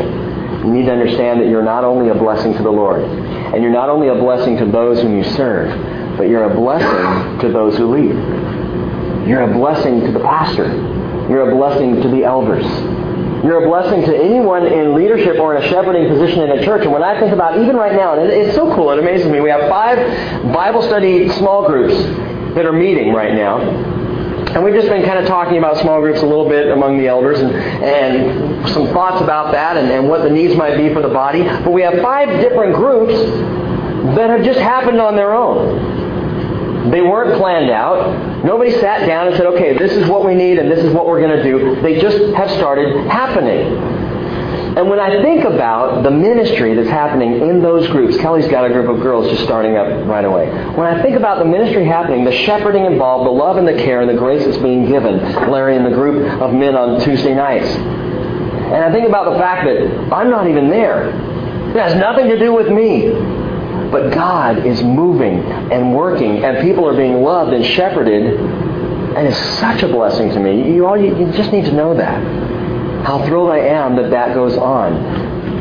[0.64, 3.73] you need to understand that you're not only a blessing to the Lord, and you're
[3.73, 5.69] not only a blessing to those whom you serve,
[6.16, 9.29] but you're a blessing to those who lead.
[9.29, 10.66] You're a blessing to the pastor.
[11.29, 12.64] You're a blessing to the elders.
[13.45, 16.83] You're a blessing to anyone in leadership or in a shepherding position in a church.
[16.83, 19.40] And when I think about even right now, and it's so cool, it amazes me.
[19.40, 19.99] We have five
[20.53, 21.95] Bible study small groups
[22.55, 23.95] that are meeting right now.
[24.57, 27.09] And we've just been kind of talking about small groups a little bit among the
[27.09, 31.03] elders and, and some thoughts about that and, and what the needs might be for
[31.03, 31.42] the body.
[31.42, 33.12] But we have five different groups
[34.16, 36.90] that have just happened on their own.
[36.90, 38.45] They weren't planned out.
[38.47, 41.07] Nobody sat down and said, okay, this is what we need and this is what
[41.07, 41.79] we're going to do.
[41.83, 43.77] They just have started happening.
[44.77, 48.69] And when I think about the ministry that's happening in those groups, Kelly's got a
[48.69, 50.51] group of girls just starting up right away.
[50.75, 54.03] When I think about the ministry happening, the shepherding involved, the love and the care
[54.03, 55.19] and the grace that's being given,
[55.51, 57.69] Larry and the group of men on Tuesday nights.
[57.69, 61.09] And I think about the fact that I'm not even there.
[61.71, 63.09] It has nothing to do with me.
[63.91, 65.41] But God is moving
[65.73, 68.41] and working, and people are being loved and shepherded,
[69.17, 70.75] and it's such a blessing to me.
[70.75, 72.45] You all you, you just need to know that
[73.07, 74.92] how thrilled I am that that goes on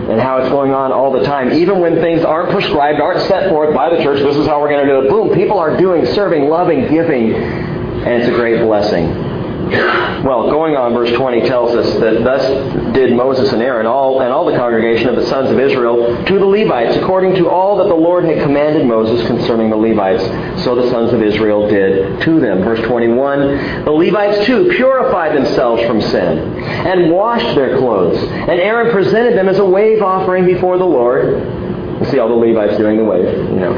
[0.09, 1.53] and how it's going on all the time.
[1.53, 4.69] Even when things aren't prescribed, aren't set forth by the church, this is how we're
[4.69, 5.09] going to do it.
[5.09, 9.34] Boom, people are doing, serving, loving, giving, and it's a great blessing.
[9.69, 14.31] Well, going on, verse 20 tells us that thus did Moses and Aaron all, and
[14.31, 17.87] all the congregation of the sons of Israel to the Levites, according to all that
[17.87, 20.23] the Lord had commanded Moses concerning the Levites.
[20.63, 22.63] So the sons of Israel did to them.
[22.63, 28.17] Verse 21 The Levites too purified themselves from sin and washed their clothes.
[28.17, 31.64] And Aaron presented them as a wave offering before the Lord.
[32.11, 33.73] See all the Levites doing the wave, you know.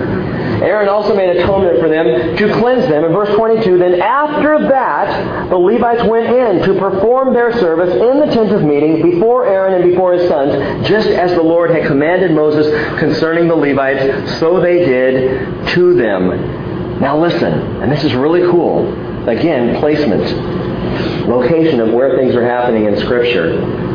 [0.62, 3.06] Aaron also made atonement for them to cleanse them.
[3.06, 8.20] In verse 22, then after that, the Levites went in to perform their service in
[8.20, 11.86] the tent of meeting before Aaron and before his sons, just as the Lord had
[11.86, 12.68] commanded Moses
[13.00, 17.00] concerning the Levites, so they did to them.
[17.00, 18.88] Now listen, and this is really cool.
[19.30, 20.24] Again, placement,
[21.28, 23.88] location of where things are happening in Scripture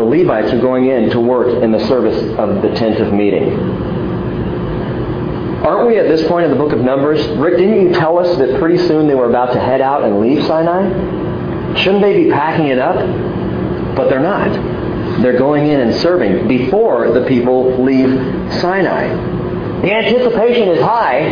[0.00, 3.50] the Levites are going in to work in the service of the tent of meeting.
[5.62, 7.26] Aren't we at this point in the book of Numbers?
[7.36, 10.18] Rick, didn't you tell us that pretty soon they were about to head out and
[10.18, 10.88] leave Sinai?
[11.76, 12.96] Shouldn't they be packing it up?
[13.94, 14.50] But they're not.
[15.22, 18.08] They're going in and serving before the people leave
[18.60, 19.08] Sinai.
[19.82, 21.28] The anticipation is high.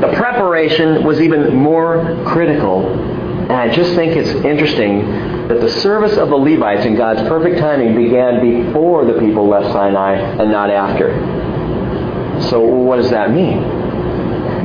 [0.00, 2.88] The preparation was even more critical.
[2.88, 7.58] And I just think it's interesting that the service of the Levites in God's perfect
[7.58, 11.43] timing began before the people left Sinai and not after.
[12.42, 13.62] So what does that mean?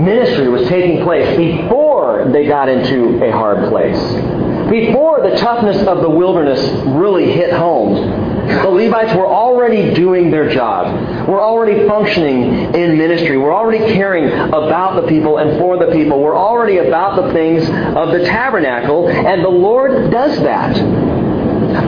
[0.03, 3.99] Ministry was taking place before they got into a hard place.
[4.69, 8.47] Before the toughness of the wilderness really hit home.
[8.47, 11.27] The Levites were already doing their job.
[11.27, 13.37] We're already functioning in ministry.
[13.37, 16.21] We're already caring about the people and for the people.
[16.21, 21.18] We're already about the things of the tabernacle, and the Lord does that.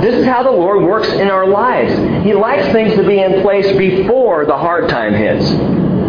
[0.02, 1.94] This is how the Lord works in our lives.
[2.24, 5.50] He likes things to be in place before the hard time hits.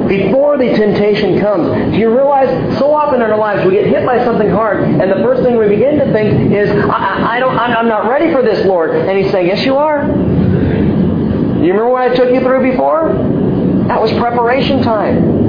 [0.08, 1.92] Before the temptation comes.
[1.92, 5.10] Do you realize so often in our lives we get hit by something hard and
[5.10, 8.42] the first thing we begin to think is, I, I don't, I'm not ready for
[8.42, 8.94] this, Lord.
[8.94, 10.02] And He's saying, yes, you are.
[11.62, 13.12] You remember what I took you through before?
[13.88, 15.41] That was preparation time.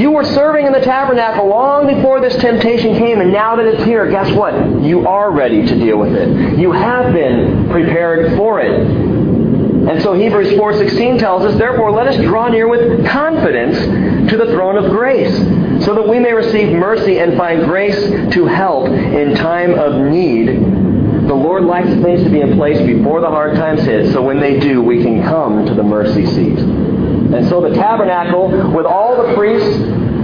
[0.00, 3.84] You were serving in the tabernacle long before this temptation came, and now that it's
[3.84, 4.54] here, guess what?
[4.80, 6.58] You are ready to deal with it.
[6.58, 8.80] You have been prepared for it.
[8.80, 13.78] And so Hebrews 4:16 tells us, "Therefore let us draw near with confidence
[14.30, 15.36] to the throne of grace,
[15.80, 21.28] so that we may receive mercy and find grace to help in time of need."
[21.28, 24.40] The Lord likes things to be in place before the hard times hit, so when
[24.40, 26.58] they do, we can come to the mercy seat.
[27.34, 29.78] And so the tabernacle, with all the priests,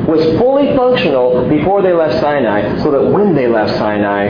[0.06, 4.28] was fully functional before they left Sinai, so that when they left Sinai,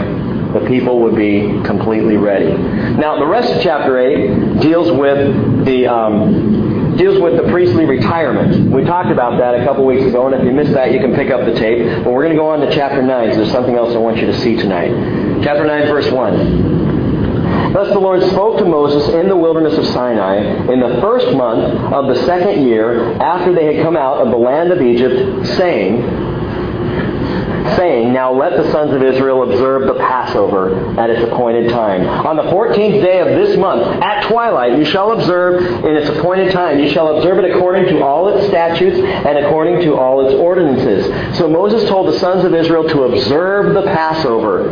[0.53, 2.53] the people would be completely ready.
[2.97, 8.71] Now, the rest of chapter 8 deals with the um, deals with the priestly retirement.
[8.71, 11.15] We talked about that a couple weeks ago, and if you missed that, you can
[11.15, 12.05] pick up the tape.
[12.05, 14.17] But we're going to go on to chapter 9, because there's something else I want
[14.17, 14.91] you to see tonight.
[15.43, 16.96] Chapter 9, verse 1.
[17.77, 20.39] Thus the Lord spoke to Moses in the wilderness of Sinai
[20.73, 24.37] in the first month of the second year after they had come out of the
[24.39, 26.01] land of Egypt, saying,
[27.77, 32.07] saying, Now let the sons of Israel observe the Passover at its appointed time.
[32.27, 36.53] On the 14th day of this month, at twilight, you shall observe in its appointed
[36.53, 36.79] time.
[36.79, 41.39] You shall observe it according to all its statutes and according to all its ordinances.
[41.39, 44.69] So Moses told the sons of Israel to observe the Passover.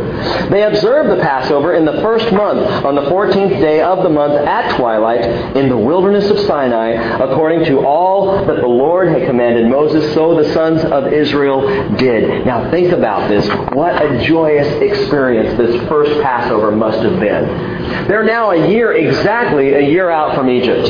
[0.49, 4.33] They observed the Passover in the first month, on the 14th day of the month,
[4.33, 9.67] at twilight, in the wilderness of Sinai, according to all that the Lord had commanded
[9.69, 12.45] Moses, so the sons of Israel did.
[12.45, 13.47] Now think about this.
[13.73, 18.07] What a joyous experience this first Passover must have been.
[18.07, 20.89] They're now a year, exactly a year out from Egypt.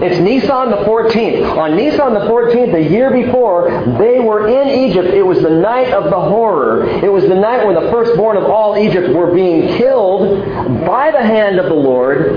[0.00, 1.56] It's Nisan the 14th.
[1.56, 5.08] On Nisan the 14th, the year before, they were in Egypt.
[5.08, 6.86] It was the night of the horror.
[7.04, 10.44] It was the night when the firstborn of all Egypt were being killed
[10.86, 12.30] by the hand of the Lord.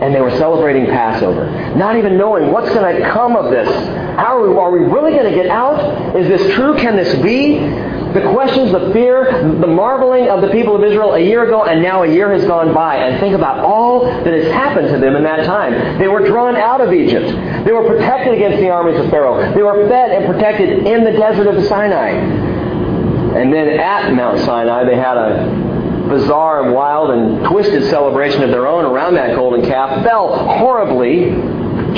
[0.00, 1.50] And they were celebrating Passover.
[1.76, 3.68] Not even knowing what's going to come of this.
[4.16, 6.16] How are we, are we really going to get out?
[6.16, 6.74] Is this true?
[6.76, 7.58] Can this be?
[7.58, 9.30] The questions, the fear,
[9.60, 12.44] the marveling of the people of Israel a year ago, and now a year has
[12.44, 12.96] gone by.
[12.96, 15.98] And think about all that has happened to them in that time.
[15.98, 17.26] They were drawn out of Egypt.
[17.64, 19.54] They were protected against the armies of Pharaoh.
[19.54, 22.10] They were fed and protected in the desert of the Sinai.
[22.10, 25.69] And then at Mount Sinai, they had a
[26.10, 31.30] bizarre and wild and twisted celebration of their own around that golden calf, fell horribly,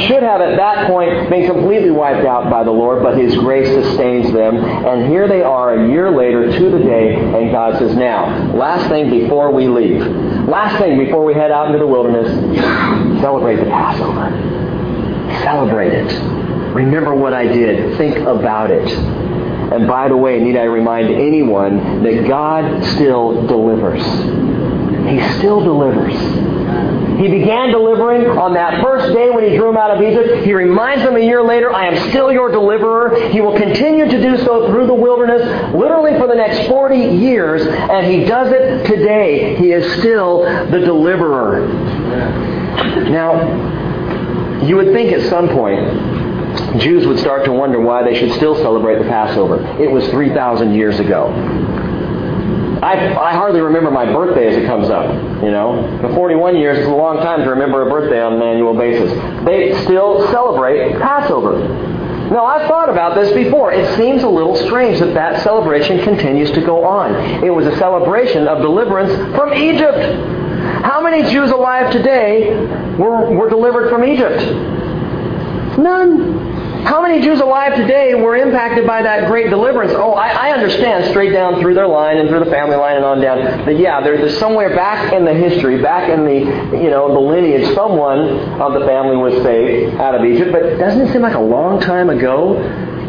[0.07, 3.69] should have at that point been completely wiped out by the Lord, but His grace
[3.69, 4.57] sustains them.
[4.57, 8.89] And here they are a year later to the day, and God says, Now, last
[8.89, 10.01] thing before we leave,
[10.49, 12.29] last thing before we head out into the wilderness,
[13.21, 14.31] celebrate the Passover.
[15.43, 16.13] Celebrate it.
[16.75, 17.97] Remember what I did.
[17.99, 18.87] Think about it.
[19.73, 24.03] And by the way, need I remind anyone that God still delivers.
[25.09, 26.13] He still delivers.
[27.19, 30.45] He began delivering on that first day when he drew them out of Egypt.
[30.45, 33.31] He reminds them a year later, I am still your deliverer.
[33.31, 37.67] He will continue to do so through the wilderness, literally for the next 40 years,
[37.67, 39.57] and he does it today.
[39.57, 41.67] He is still the deliverer.
[43.09, 46.12] Now, you would think at some point
[46.79, 49.65] Jews would start to wonder why they should still celebrate the Passover.
[49.81, 51.33] It was 3,000 years ago.
[52.83, 55.09] I, I hardly remember my birthday as it comes up.
[55.43, 58.43] You know, for 41 years is a long time to remember a birthday on an
[58.43, 59.13] annual basis.
[59.45, 61.61] They still celebrate Passover.
[62.33, 63.73] Now, I've thought about this before.
[63.73, 67.15] It seems a little strange that that celebration continues to go on.
[67.45, 69.99] It was a celebration of deliverance from Egypt.
[70.83, 72.55] How many Jews alive today
[72.97, 74.41] were, were delivered from Egypt?
[75.79, 76.63] None.
[76.85, 79.93] How many Jews alive today were impacted by that great deliverance?
[79.95, 83.05] Oh, I, I, understand straight down through their line and through the family line and
[83.05, 83.65] on down.
[83.65, 86.41] But yeah, there, there's somewhere back in the history, back in the
[86.77, 88.21] you know the lineage, someone
[88.61, 90.51] of the family was saved out of Egypt.
[90.51, 92.57] But doesn't it seem like a long time ago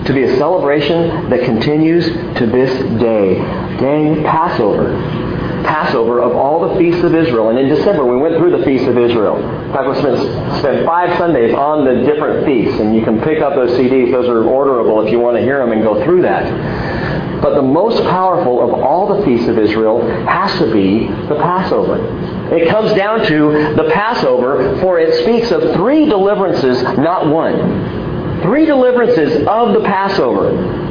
[0.06, 2.06] to be a celebration that continues
[2.38, 3.38] to this day?
[3.80, 5.33] Dang Passover.
[5.64, 7.50] Passover of all the feasts of Israel.
[7.50, 9.38] And in December, we went through the feasts of Israel.
[9.38, 10.20] In fact, we spent,
[10.60, 14.12] spent five Sundays on the different feasts, and you can pick up those CDs.
[14.12, 17.42] Those are orderable if you want to hear them and go through that.
[17.42, 21.98] But the most powerful of all the feasts of Israel has to be the Passover.
[22.56, 28.42] it comes down to the Passover, for it speaks of three deliverances, not one.
[28.44, 30.83] Three deliverances of the Passover.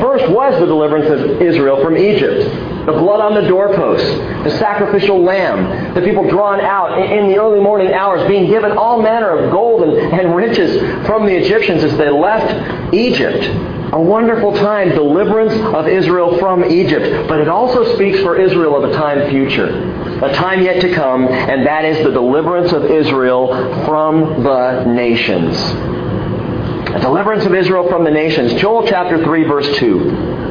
[0.00, 4.08] First was the deliverance of Israel from Egypt the blood on the doorposts,
[4.44, 9.02] the sacrificial lamb, the people drawn out in the early morning hours, being given all
[9.02, 13.44] manner of gold and, and riches from the Egyptians as they left Egypt.
[13.92, 17.28] A wonderful time, deliverance of Israel from Egypt.
[17.28, 19.66] But it also speaks for Israel of a time future,
[20.24, 25.56] a time yet to come, and that is the deliverance of Israel from the nations.
[26.94, 28.54] A deliverance of Israel from the nations.
[28.54, 30.48] Joel chapter 3, verse 2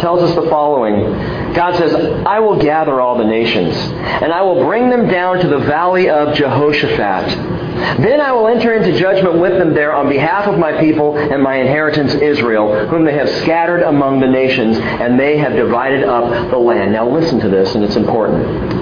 [0.00, 1.12] tells us the following.
[1.54, 1.92] God says,
[2.24, 6.08] I will gather all the nations, and I will bring them down to the valley
[6.08, 7.58] of Jehoshaphat.
[8.00, 11.42] Then I will enter into judgment with them there on behalf of my people and
[11.42, 16.50] my inheritance Israel, whom they have scattered among the nations, and they have divided up
[16.50, 16.92] the land.
[16.92, 18.77] Now listen to this, and it's important.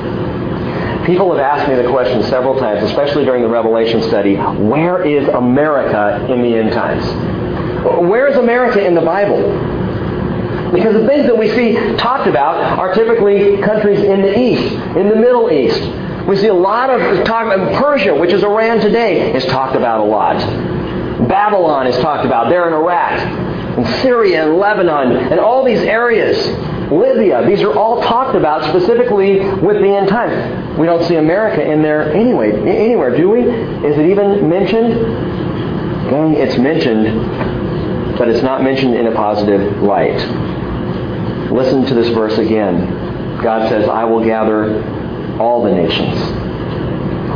[1.07, 5.28] People have asked me the question several times, especially during the Revelation study, where is
[5.28, 7.04] America in the end times?
[7.84, 9.40] Where is America in the Bible?
[10.72, 15.09] Because the things that we see talked about are typically countries in the East, in
[15.09, 15.80] the Middle East.
[16.26, 20.00] We see a lot of talk about Persia, which is Iran today, is talked about
[20.00, 20.38] a lot.
[21.28, 22.48] Babylon is talked about.
[22.48, 23.12] They're in Iraq,
[23.78, 26.36] and Syria and Lebanon, and all these areas.
[26.90, 30.66] Libya, these are all talked about specifically with the end times.
[30.79, 33.41] We don't see America in there anyway, anywhere, do we?
[33.41, 34.93] Is it even mentioned?
[36.37, 40.16] It's mentioned, but it's not mentioned in a positive light.
[41.51, 43.41] Listen to this verse again.
[43.43, 44.83] God says, I will gather
[45.41, 46.16] all the nations.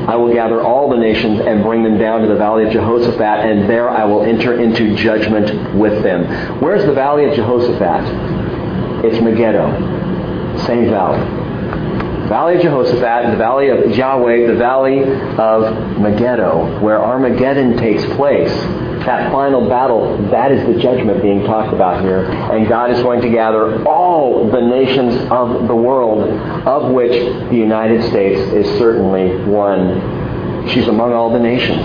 [0.09, 3.21] I will gather all the nations and bring them down to the valley of Jehoshaphat,
[3.21, 6.61] and there I will enter into judgment with them.
[6.61, 9.05] Where's the valley of Jehoshaphat?
[9.05, 9.71] It's Megiddo.
[10.67, 11.40] Same valley.
[12.31, 18.53] Valley of Jehoshaphat, the valley of Yahweh, the valley of Megiddo, where Armageddon takes place
[19.05, 22.25] that final battle, that is the judgment being talked about here.
[22.25, 26.29] And God is going to gather all the nations of the world,
[26.67, 27.13] of which
[27.51, 30.69] the United States is certainly one.
[30.69, 31.85] She's among all the nations.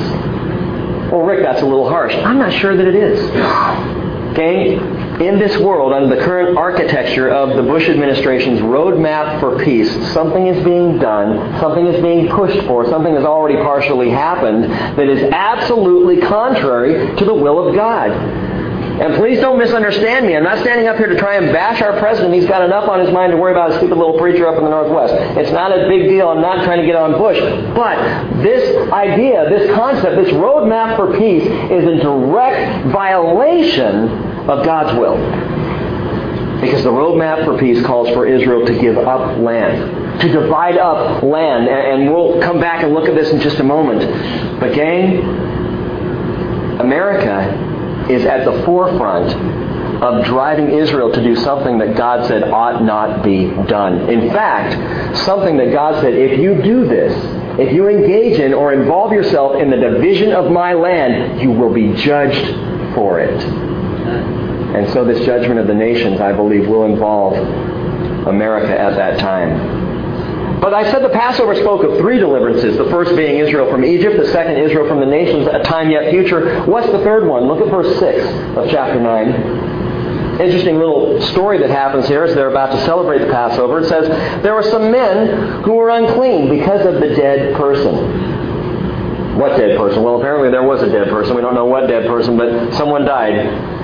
[1.11, 2.13] Well, Rick, that's a little harsh.
[2.13, 3.19] I'm not sure that it is.
[4.33, 4.77] Okay?
[5.19, 10.47] In this world, under the current architecture of the Bush administration's roadmap for peace, something
[10.47, 15.23] is being done, something is being pushed for, something has already partially happened that is
[15.31, 18.11] absolutely contrary to the will of God.
[18.11, 20.35] And please don't misunderstand me.
[20.35, 22.33] I'm not standing up here to try and bash our president.
[22.33, 24.65] He's got enough on his mind to worry about a stupid little preacher up in
[24.65, 25.13] the Northwest.
[25.37, 26.27] It's not a big deal.
[26.27, 27.39] I'm not trying to get on Bush.
[27.73, 34.97] But this idea, this concept, this roadmap for peace is in direct violation of God's
[34.99, 35.17] will.
[36.61, 41.21] Because the roadmap for peace calls for Israel to give up land, to divide up
[41.21, 41.67] land.
[41.67, 44.59] And we'll come back and look at this in just a moment.
[44.59, 45.19] But, gang,
[46.79, 49.33] America is at the forefront
[50.01, 54.09] of driving Israel to do something that God said ought not be done.
[54.09, 57.13] In fact, something that God said, if you do this,
[57.59, 61.73] if you engage in or involve yourself in the division of my land, you will
[61.73, 63.74] be judged for it.
[64.05, 67.33] And so this judgment of the nations, I believe, will involve
[68.27, 70.59] America at that time.
[70.59, 72.77] But I said the Passover spoke of three deliverances.
[72.77, 76.09] The first being Israel from Egypt, the second Israel from the nations, a time yet
[76.09, 76.63] future.
[76.65, 77.47] What's the third one?
[77.47, 80.41] Look at verse 6 of chapter 9.
[80.41, 83.79] Interesting little story that happens here as they're about to celebrate the Passover.
[83.79, 84.07] It says,
[84.43, 88.34] There were some men who were unclean because of the dead person.
[89.35, 90.01] What dead person?
[90.01, 91.35] Well, apparently there was a dead person.
[91.35, 93.33] We don't know what dead person, but someone died.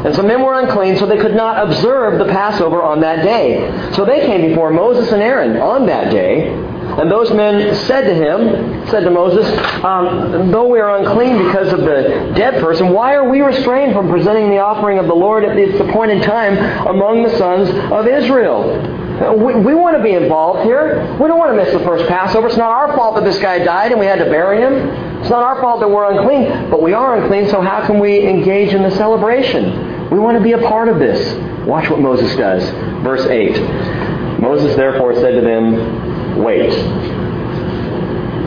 [0.06, 3.92] And some men were unclean, so they could not observe the Passover on that day.
[3.94, 6.54] So they came before Moses and Aaron on that day.
[6.92, 9.46] And those men said to him, said to Moses,
[9.84, 14.10] um, though we are unclean because of the dead person, why are we restrained from
[14.10, 19.00] presenting the offering of the Lord at this appointed time among the sons of Israel?
[19.38, 21.02] We, we want to be involved here.
[21.22, 22.48] We don't want to miss the first Passover.
[22.48, 25.11] It's not our fault that this guy died and we had to bury him.
[25.22, 28.28] It's not our fault that we're unclean, but we are unclean, so how can we
[28.28, 30.10] engage in the celebration?
[30.10, 31.38] We want to be a part of this.
[31.68, 32.68] Watch what Moses does.
[33.04, 34.42] Verse 8.
[34.42, 36.72] Moses therefore said to them, Wait.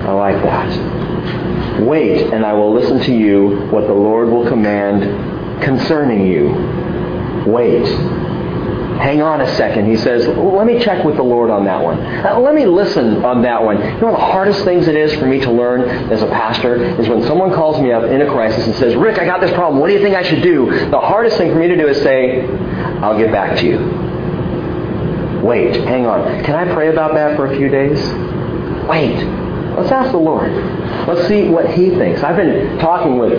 [0.02, 1.80] I like that.
[1.80, 6.48] Wait, and I will listen to you what the Lord will command concerning you.
[7.46, 7.84] Wait.
[8.98, 9.86] Hang on a second.
[9.88, 12.00] He says, let me check with the Lord on that one.
[12.00, 13.76] Uh, let me listen on that one.
[13.76, 15.82] You know, the hardest things it is for me to learn
[16.12, 19.18] as a pastor is when someone calls me up in a crisis and says, Rick,
[19.18, 19.80] I got this problem.
[19.80, 20.70] What do you think I should do?
[20.90, 22.46] The hardest thing for me to do is say,
[23.00, 23.78] I'll get back to you.
[25.42, 26.44] Wait, hang on.
[26.44, 27.98] Can I pray about that for a few days?
[28.88, 29.44] Wait.
[29.74, 30.52] Let's ask the Lord.
[31.08, 32.22] Let's see what He thinks.
[32.22, 33.32] I've been talking with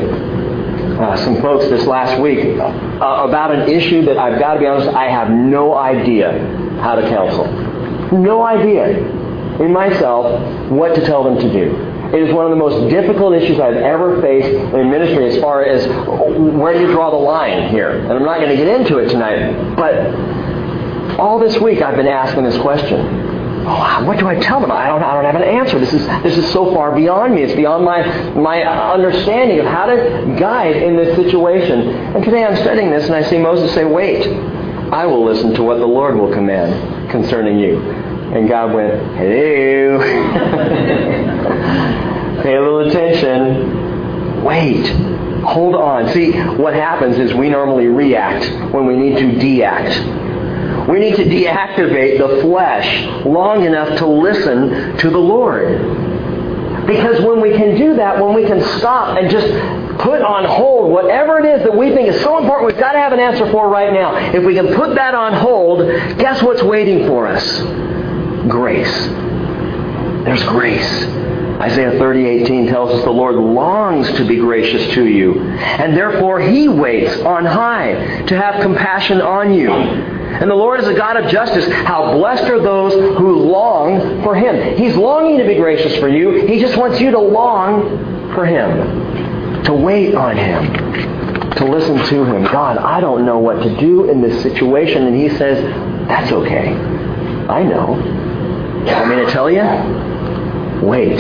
[1.00, 4.66] uh, some folks this last week uh, about an issue that I've got to be
[4.66, 6.32] honest, I have no idea
[6.82, 7.46] how to counsel.
[8.18, 8.98] No idea
[9.60, 11.76] in myself what to tell them to do.
[12.16, 15.66] It is one of the most difficult issues I've ever faced in ministry as far
[15.66, 15.88] as
[16.38, 17.90] where do you draw the line here.
[17.90, 22.08] And I'm not going to get into it tonight, but all this week I've been
[22.08, 23.25] asking this question.
[23.68, 24.72] Oh, what do I tell them?
[24.72, 25.80] I don't, I don't have an answer.
[25.80, 27.42] This is, this is so far beyond me.
[27.42, 31.90] It's beyond my, my understanding of how to guide in this situation.
[31.90, 34.28] And today I'm studying this and I see Moses say, wait,
[34.94, 37.80] I will listen to what the Lord will command concerning you.
[37.80, 39.98] And God went, hello.
[42.44, 44.44] Pay a little attention.
[44.44, 44.88] Wait.
[45.44, 46.14] Hold on.
[46.14, 50.25] See, what happens is we normally react when we need to deact.
[50.88, 56.06] We need to deactivate the flesh long enough to listen to the Lord.
[56.86, 59.48] Because when we can do that, when we can stop and just
[60.00, 63.00] put on hold whatever it is that we think is so important, we've got to
[63.00, 64.16] have an answer for right now.
[64.34, 65.80] If we can put that on hold,
[66.20, 67.60] guess what's waiting for us?
[68.48, 69.08] Grace.
[70.26, 71.06] There's grace.
[71.62, 76.68] Isaiah 30:18 tells us the Lord longs to be gracious to you, and therefore he
[76.68, 79.72] waits on high to have compassion on you.
[80.42, 81.66] And the Lord is a God of justice.
[81.72, 84.78] How blessed are those who long for Him.
[84.78, 86.46] He's longing to be gracious for you.
[86.46, 92.26] He just wants you to long for Him, to wait on Him, to listen to
[92.26, 92.44] Him.
[92.44, 95.08] God, I don't know what to do in this situation.
[95.08, 95.64] And He says,
[96.08, 96.74] That's okay.
[96.74, 97.92] I know.
[98.86, 99.64] Want me to tell you?
[100.86, 101.20] Wait.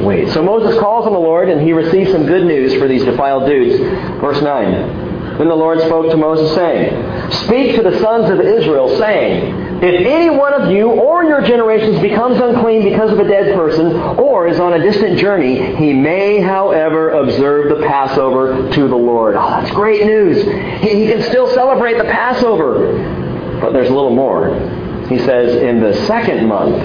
[0.00, 0.32] Wait.
[0.32, 3.46] So Moses calls on the Lord and he receives some good news for these defiled
[3.46, 3.78] dudes.
[4.20, 5.09] Verse 9.
[5.40, 10.06] Then the Lord spoke to Moses, saying, Speak to the sons of Israel, saying, If
[10.06, 14.48] any one of you or your generations becomes unclean because of a dead person, or
[14.48, 19.34] is on a distant journey, he may, however, observe the Passover to the Lord.
[19.34, 20.44] Oh, that's great news.
[20.82, 22.92] He, he can still celebrate the Passover.
[23.62, 24.50] But there's a little more.
[25.08, 26.76] He says, In the second month,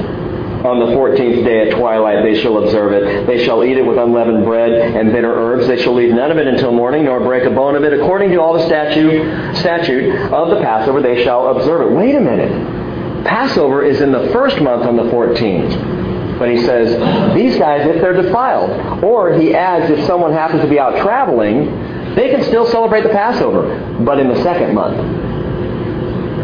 [0.65, 3.27] on the fourteenth day at twilight they shall observe it.
[3.27, 5.67] They shall eat it with unleavened bread and bitter herbs.
[5.67, 7.93] They shall leave none of it until morning, nor break a bone of it.
[7.93, 11.95] According to all the statute, statute of the Passover, they shall observe it.
[11.95, 13.25] Wait a minute.
[13.25, 16.37] Passover is in the first month on the 14th.
[16.37, 20.67] But he says, these guys, if they're defiled, or he adds, if someone happens to
[20.67, 24.97] be out traveling, they can still celebrate the Passover, but in the second month.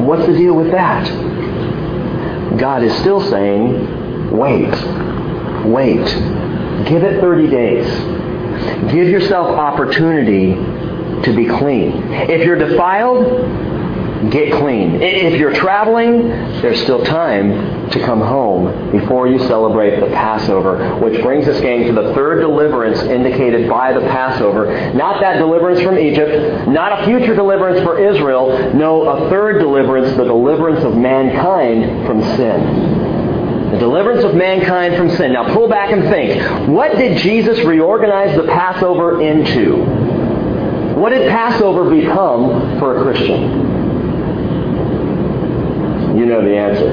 [0.01, 1.05] What's the deal with that?
[2.57, 4.00] God is still saying,
[4.31, 4.71] Wait.
[5.65, 6.05] Wait.
[6.87, 7.85] Give it 30 days.
[8.91, 10.53] Give yourself opportunity
[11.23, 11.91] to be clean.
[12.13, 15.01] If you're defiled, get clean.
[15.01, 16.29] If you're traveling,
[16.61, 21.87] there's still time to come home before you celebrate the Passover, which brings us, gang,
[21.87, 24.93] to the third deliverance indicated by the Passover.
[24.93, 30.15] Not that deliverance from Egypt, not a future deliverance for Israel, no, a third deliverance,
[30.15, 33.10] the deliverance of mankind from sin.
[33.71, 35.33] The deliverance of mankind from sin.
[35.33, 36.67] Now pull back and think.
[36.69, 39.83] What did Jesus reorganize the Passover into?
[40.95, 43.79] What did Passover become for a Christian?
[46.17, 46.91] You know the answer.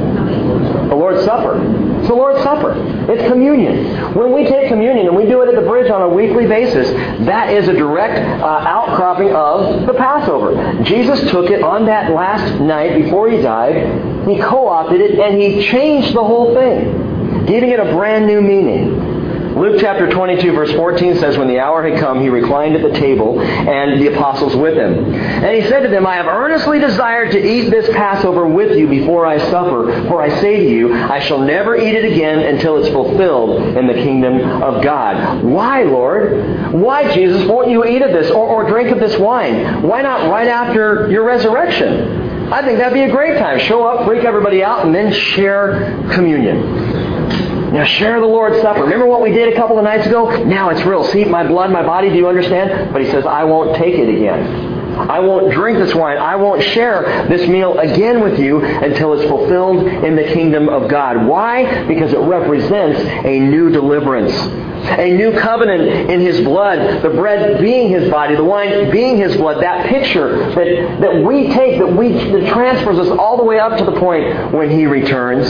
[0.88, 1.60] The Lord's Supper.
[1.98, 2.72] It's the Lord's Supper.
[3.12, 4.14] It's communion.
[4.14, 6.88] When we take communion and we do it at the bridge on a weekly basis,
[7.26, 10.82] that is a direct uh, outcropping of the Passover.
[10.84, 15.66] Jesus took it on that last night before he died he co-opted it and he
[15.68, 19.18] changed the whole thing, giving it a brand new meaning.
[19.58, 22.96] Luke chapter 22 verse 14 says, When the hour had come, he reclined at the
[22.96, 25.12] table and the apostles with him.
[25.14, 28.86] And he said to them, I have earnestly desired to eat this Passover with you
[28.86, 30.06] before I suffer.
[30.06, 33.88] For I say to you, I shall never eat it again until it's fulfilled in
[33.88, 35.42] the kingdom of God.
[35.42, 36.72] Why, Lord?
[36.72, 39.82] Why, Jesus, won't you eat of this or, or drink of this wine?
[39.82, 42.27] Why not right after your resurrection?
[42.52, 43.58] I think that'd be a great time.
[43.58, 47.72] Show up, freak everybody out, and then share communion.
[47.72, 48.82] Now share the Lord's Supper.
[48.82, 50.44] Remember what we did a couple of nights ago?
[50.44, 51.04] Now it's real.
[51.04, 52.08] See my blood, my body.
[52.08, 52.92] Do you understand?
[52.92, 54.67] But he says, I won't take it again.
[54.98, 56.18] I won't drink this wine.
[56.18, 60.88] I won't share this meal again with you until it's fulfilled in the kingdom of
[60.88, 61.26] God.
[61.26, 61.86] Why?
[61.86, 64.32] Because it represents a new deliverance
[64.78, 69.36] a new covenant in his blood, the bread being his body, the wine being his
[69.36, 73.58] blood, that picture that, that we take, that we that transfers us all the way
[73.58, 75.48] up to the point when he returns.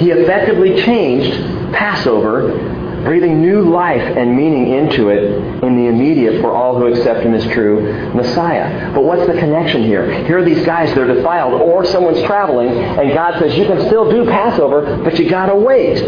[0.00, 1.32] He effectively changed
[1.72, 2.75] Passover,
[3.06, 5.22] breathing new life and meaning into it
[5.62, 8.92] in the immediate for all who accept him as true Messiah.
[8.92, 10.24] But what's the connection here?
[10.24, 14.10] Here are these guys, they're defiled, or someone's traveling, and God says, you can still
[14.10, 16.02] do Passover, but you gotta wait.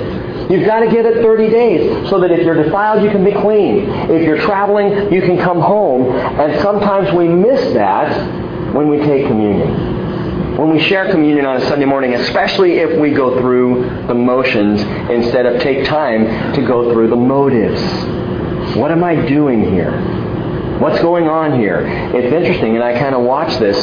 [0.51, 3.33] You've got to get it 30 days so that if you're defiled, you can be
[3.33, 3.87] clean.
[4.11, 6.11] If you're traveling, you can come home.
[6.11, 9.88] And sometimes we miss that when we take communion
[10.59, 14.81] when we share communion on a Sunday morning, especially if we go through the motions
[15.09, 17.81] instead of take time to go through the motives.
[18.77, 19.93] What am I doing here?
[20.81, 21.87] What's going on here?
[22.13, 23.79] It's interesting, and I kind of watch this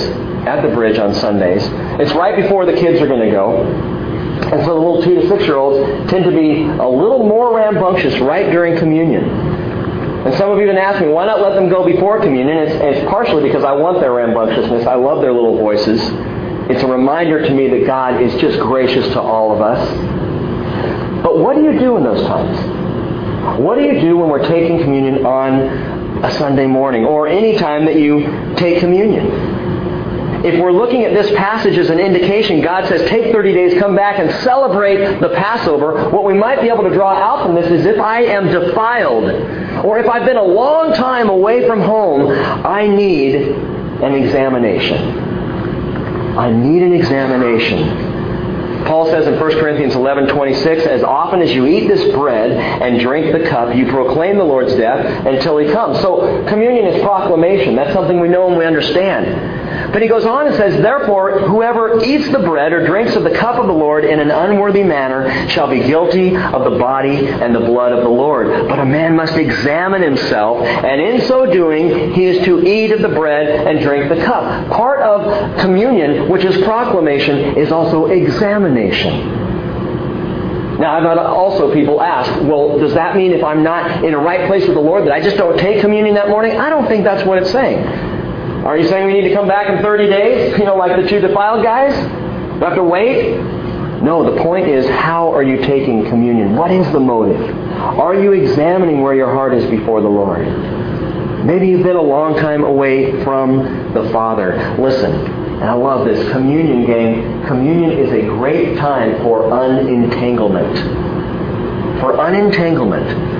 [0.45, 1.61] at the bridge on Sundays.
[1.97, 3.63] It's right before the kids are going to go.
[3.63, 7.55] And so the little two to six year olds tend to be a little more
[7.55, 9.23] rambunctious right during communion.
[9.23, 12.57] And some of you have been asking, why not let them go before communion?
[12.57, 14.85] It's, it's partially because I want their rambunctiousness.
[14.85, 16.01] I love their little voices.
[16.69, 19.87] It's a reminder to me that God is just gracious to all of us.
[21.21, 23.59] But what do you do in those times?
[23.59, 27.85] What do you do when we're taking communion on a Sunday morning or any time
[27.85, 29.63] that you take communion?
[30.43, 33.95] If we're looking at this passage as an indication, God says, take 30 days, come
[33.95, 36.09] back and celebrate the Passover.
[36.09, 39.25] What we might be able to draw out from this is if I am defiled,
[39.85, 42.29] or if I've been a long time away from home,
[42.65, 45.34] I need an examination.
[46.37, 48.25] I need an examination.
[48.85, 52.99] Paul says in 1 Corinthians 11, 26, as often as you eat this bread and
[52.99, 55.99] drink the cup, you proclaim the Lord's death until he comes.
[56.01, 57.75] So communion is proclamation.
[57.75, 59.64] That's something we know and we understand.
[59.91, 63.31] But he goes on and says, Therefore, whoever eats the bread or drinks of the
[63.31, 67.53] cup of the Lord in an unworthy manner shall be guilty of the body and
[67.53, 68.67] the blood of the Lord.
[68.67, 73.01] But a man must examine himself, and in so doing, he is to eat of
[73.01, 74.69] the bread and drink the cup.
[74.69, 79.45] Part of communion, which is proclamation, is also examination.
[80.79, 84.17] Now, I've had also people ask, well, does that mean if I'm not in a
[84.17, 86.59] right place with the Lord that I just don't take communion that morning?
[86.59, 88.14] I don't think that's what it's saying.
[88.65, 90.57] Are you saying we need to come back in 30 days?
[90.57, 91.93] You know, like the two defiled guys?
[92.55, 93.37] We have to wait?
[94.01, 96.55] No, the point is, how are you taking communion?
[96.55, 97.39] What is the motive?
[97.99, 100.47] Are you examining where your heart is before the Lord?
[101.45, 104.75] Maybe you've been a long time away from the Father.
[104.79, 107.45] Listen, and I love this communion game.
[107.45, 110.75] Communion is a great time for unentanglement.
[111.99, 113.34] For unentanglement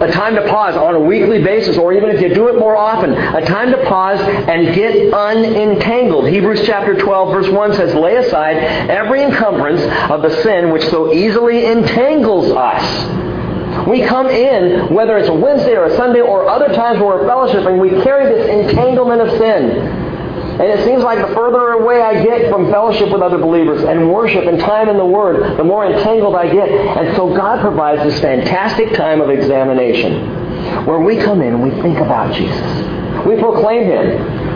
[0.00, 2.76] a time to pause on a weekly basis, or even if you do it more
[2.76, 6.28] often, a time to pause and get unentangled.
[6.28, 11.12] Hebrews chapter 12, verse 1 says, Lay aside every encumbrance of the sin which so
[11.12, 13.86] easily entangles us.
[13.86, 17.28] We come in, whether it's a Wednesday or a Sunday or other times where we're
[17.28, 20.07] fellowshipping, we carry this entanglement of sin.
[20.58, 24.12] And it seems like the further away I get from fellowship with other believers and
[24.12, 26.68] worship and time in the Word, the more entangled I get.
[26.68, 31.70] And so God provides this fantastic time of examination where we come in and we
[31.80, 33.24] think about Jesus.
[33.24, 34.48] We proclaim Him.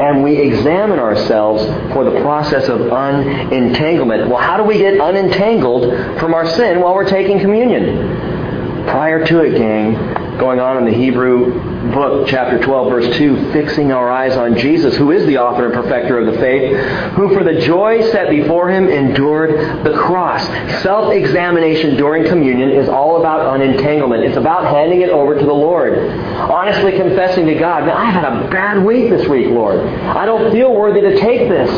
[0.00, 1.62] And we examine ourselves
[1.92, 4.30] for the process of unentanglement.
[4.30, 8.84] Well, how do we get unentangled from our sin while we're taking communion?
[8.84, 13.92] Prior to it, gang, going on in the Hebrew book, chapter 12, verse 2, fixing
[13.92, 16.76] our eyes on Jesus, who is the author and perfecter of the faith,
[17.14, 20.44] who for the joy set before him endured the cross.
[20.82, 24.24] Self examination during communion is all about unentanglement.
[24.24, 25.98] It's about handing it over to the Lord.
[25.98, 29.80] Honestly confessing to God, man, I've had a bad week this week, Lord.
[29.80, 31.70] I don't feel worthy to take this.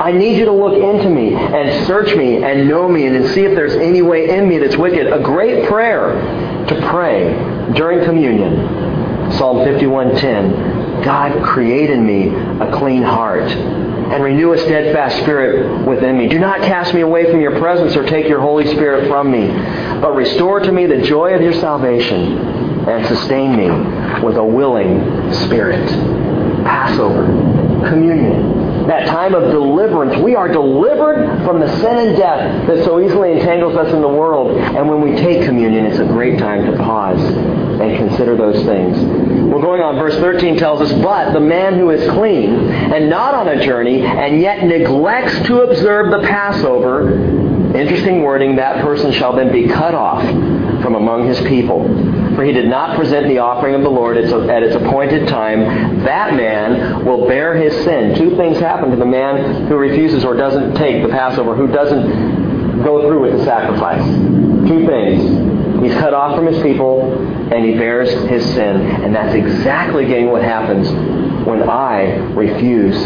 [0.00, 3.44] I need you to look into me and search me and know me and see
[3.44, 5.06] if there's any way in me that's wicked.
[5.06, 6.14] A great prayer
[6.66, 7.32] to pray
[7.74, 8.83] during communion.
[9.38, 12.28] Psalm 51:10, God create in me
[12.60, 16.28] a clean heart and renew a steadfast spirit within me.
[16.28, 19.48] Do not cast me away from your presence or take your Holy Spirit from me,
[20.00, 22.38] but restore to me the joy of your salvation
[22.88, 23.70] and sustain me
[24.22, 25.88] with a willing spirit.
[26.64, 27.26] Passover,
[27.88, 30.16] communion, that time of deliverance.
[30.22, 34.08] We are delivered from the sin and death that so easily entangles us in the
[34.08, 34.56] world.
[34.58, 37.20] And when we take communion, it's a great time to pause
[37.80, 38.96] and consider those things.
[39.50, 43.34] Well, going on, verse 13 tells us, But the man who is clean and not
[43.34, 47.12] on a journey and yet neglects to observe the Passover,
[47.76, 50.22] interesting wording, that person shall then be cut off
[50.82, 51.84] from among his people
[52.34, 56.34] for he did not present the offering of the Lord at its appointed time, that
[56.34, 58.16] man will bear his sin.
[58.16, 62.82] Two things happen to the man who refuses or doesn't take the Passover, who doesn't
[62.82, 64.04] go through with the sacrifice.
[64.68, 65.53] Two things.
[65.84, 67.12] He's cut off from his people,
[67.52, 68.80] and he bears his sin.
[68.80, 70.88] And that's exactly getting what happens
[71.46, 72.96] when I refuse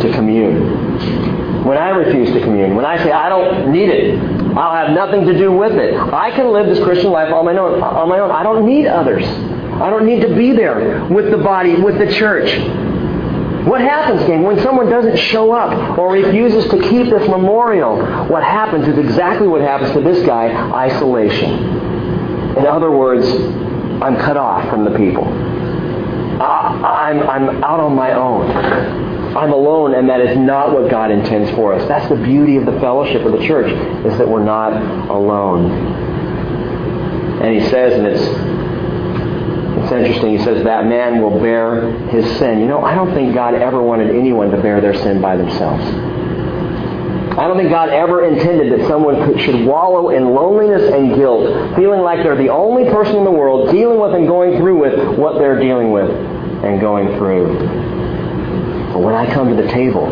[0.00, 1.64] to commune.
[1.64, 4.20] When I refuse to commune, when I say I don't need it,
[4.56, 5.94] I'll have nothing to do with it.
[5.96, 7.82] I can live this Christian life on my own.
[7.82, 8.30] On my own.
[8.30, 9.24] I don't need others.
[9.24, 12.48] I don't need to be there with the body, with the church.
[13.66, 17.96] What happens, gang, when someone doesn't show up or refuses to keep this memorial?
[18.26, 21.93] What happens is exactly what happens to this guy isolation.
[22.56, 23.26] In other words,
[24.02, 25.24] I'm cut off from the people.
[26.40, 28.50] I'm, I'm out on my own.
[29.36, 31.86] I'm alone, and that is not what God intends for us.
[31.88, 33.70] That's the beauty of the fellowship of the church,
[34.06, 34.72] is that we're not
[35.10, 35.70] alone.
[37.42, 38.22] And he says, and it's
[39.84, 40.38] it's interesting.
[40.38, 42.60] He says that man will bear his sin.
[42.60, 45.84] You know, I don't think God ever wanted anyone to bear their sin by themselves.
[47.36, 52.00] I don't think God ever intended that someone should wallow in loneliness and guilt, feeling
[52.00, 55.38] like they're the only person in the world dealing with and going through with what
[55.38, 57.58] they're dealing with and going through.
[58.92, 60.06] But when I come to the table,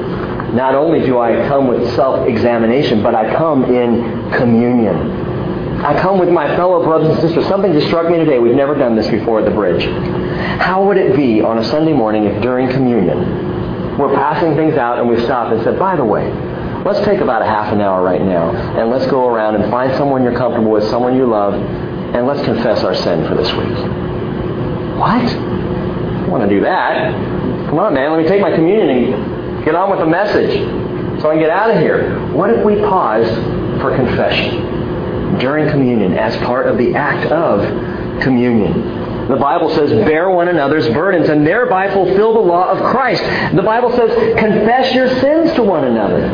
[0.53, 5.31] not only do I come with self-examination, but I come in communion.
[5.81, 7.47] I come with my fellow brothers and sisters.
[7.47, 8.41] Something just struck me today.
[8.41, 9.85] We've never done this before at the bridge.
[10.61, 14.99] How would it be on a Sunday morning if during communion we're passing things out
[14.99, 16.31] and we stop and said, by the way,
[16.85, 19.97] let's take about a half an hour right now and let's go around and find
[19.97, 23.77] someone you're comfortable with, someone you love, and let's confess our sin for this week.
[24.99, 25.25] What?
[25.25, 27.13] I want to do that.
[27.69, 28.11] Come on, man.
[28.13, 30.53] Let me take my communion and get on with the message
[31.21, 32.33] so I can get out of here.
[32.33, 33.29] What if we pause
[33.81, 34.73] for confession?
[35.39, 37.61] during communion as part of the act of
[38.23, 39.29] communion.
[39.29, 43.23] The Bible says, bear one another's burdens and thereby fulfill the law of Christ.
[43.55, 46.29] The Bible says, confess your sins to one another.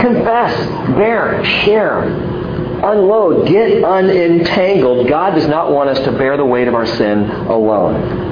[0.00, 0.54] Confess,
[0.96, 5.08] bear, share, unload, get unentangled.
[5.08, 8.28] God does not want us to bear the weight of our sin alone.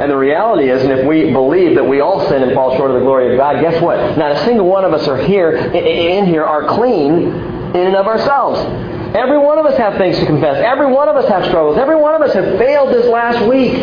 [0.00, 2.90] And the reality is, and if we believe that we all sin and fall short
[2.90, 4.16] of the glory of God, guess what?
[4.16, 8.06] Not a single one of us are here in here are clean in and of
[8.06, 8.58] ourselves.
[9.14, 10.56] Every one of us have things to confess.
[10.64, 11.78] Every one of us have struggles.
[11.78, 13.74] Every one of us have failed this last week.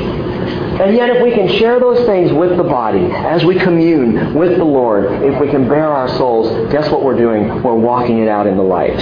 [0.81, 4.57] And yet, if we can share those things with the body, as we commune with
[4.57, 7.61] the Lord, if we can bare our souls, guess what we're doing?
[7.61, 8.97] We're walking it out in the light.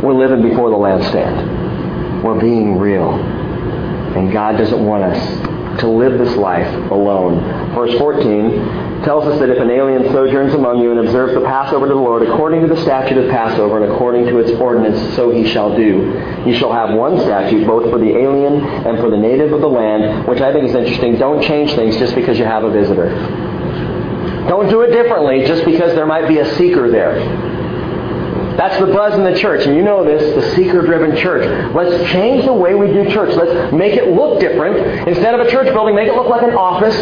[0.00, 2.22] We're living before the lampstand.
[2.22, 3.14] We're being real.
[3.14, 7.74] And God doesn't want us to live this life alone.
[7.74, 11.86] Verse 14 tells us that if an alien sojourns among you and observes the Passover
[11.86, 15.30] to the Lord according to the statute of Passover and according to its ordinance, so
[15.30, 16.42] he shall do.
[16.46, 19.68] You shall have one statute both for the alien and for the native of the
[19.68, 21.16] land, which I think is interesting.
[21.16, 23.10] Don't change things just because you have a visitor.
[24.48, 27.18] Don't do it differently just because there might be a seeker there.
[28.56, 31.74] That's the buzz in the church, and you know this, the seeker-driven church.
[31.74, 33.36] Let's change the way we do church.
[33.36, 35.06] Let's make it look different.
[35.06, 36.96] Instead of a church building, make it look like an office.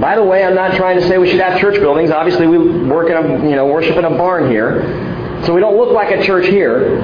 [0.00, 2.10] By the way, I'm not trying to say we should have church buildings.
[2.10, 5.42] Obviously, we work in a, you know, worship in a barn here.
[5.44, 7.00] So we don't look like a church here.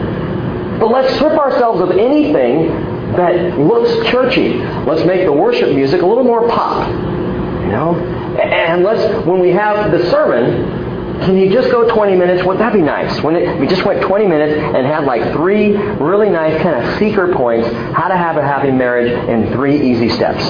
[0.78, 2.68] But let's strip ourselves of anything
[3.16, 4.58] that looks churchy.
[4.58, 6.88] Let's make the worship music a little more pop.
[6.88, 7.94] You know?
[8.40, 12.44] And let's, when we have the sermon, can you just go 20 minutes?
[12.46, 13.20] Wouldn't that be nice?
[13.22, 16.98] When it, we just went 20 minutes and had like three really nice kind of
[16.98, 20.44] seeker points, how to have a happy marriage in three easy steps.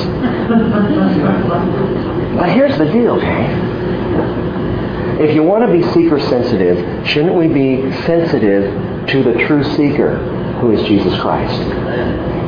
[2.39, 3.78] but here's the deal, okay?
[5.20, 10.16] If you want to be seeker sensitive, shouldn't we be sensitive to the true seeker,
[10.61, 11.59] who is Jesus Christ?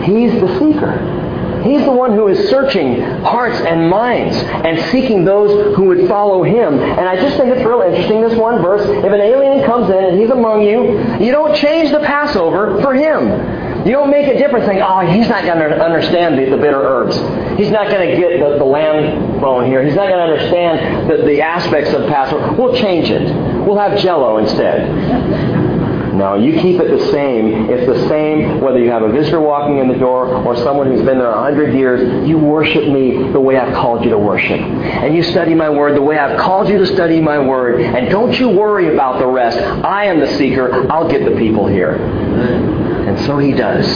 [0.05, 1.61] He's the seeker.
[1.63, 6.43] He's the one who is searching hearts and minds and seeking those who would follow
[6.43, 6.79] him.
[6.79, 8.83] And I just think it's real interesting, this one verse.
[8.83, 12.95] If an alien comes in and he's among you, you don't change the Passover for
[12.95, 13.70] him.
[13.87, 16.83] You don't make a difference saying, oh, he's not going to understand the, the, bitter
[16.83, 17.17] herbs.
[17.59, 19.83] He's not going to get the, the lamb bone here.
[19.83, 22.53] He's not going to understand the, the aspects of Passover.
[22.53, 23.23] We'll change it.
[23.67, 25.81] We'll have jello instead.
[26.21, 27.71] No, you keep it the same.
[27.71, 31.03] It's the same whether you have a visitor walking in the door or someone who's
[31.03, 32.29] been there a hundred years.
[32.29, 34.61] You worship me the way I've called you to worship.
[34.61, 37.81] And you study my word the way I've called you to study my word.
[37.81, 39.59] And don't you worry about the rest.
[39.59, 40.93] I am the seeker.
[40.93, 42.90] I'll get the people here.
[43.11, 43.87] And so he does.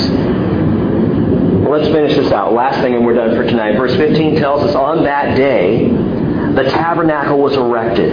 [1.68, 2.52] Let's finish this out.
[2.52, 3.76] Last thing, and we're done for tonight.
[3.76, 8.12] Verse 15 tells us on that day, the tabernacle was erected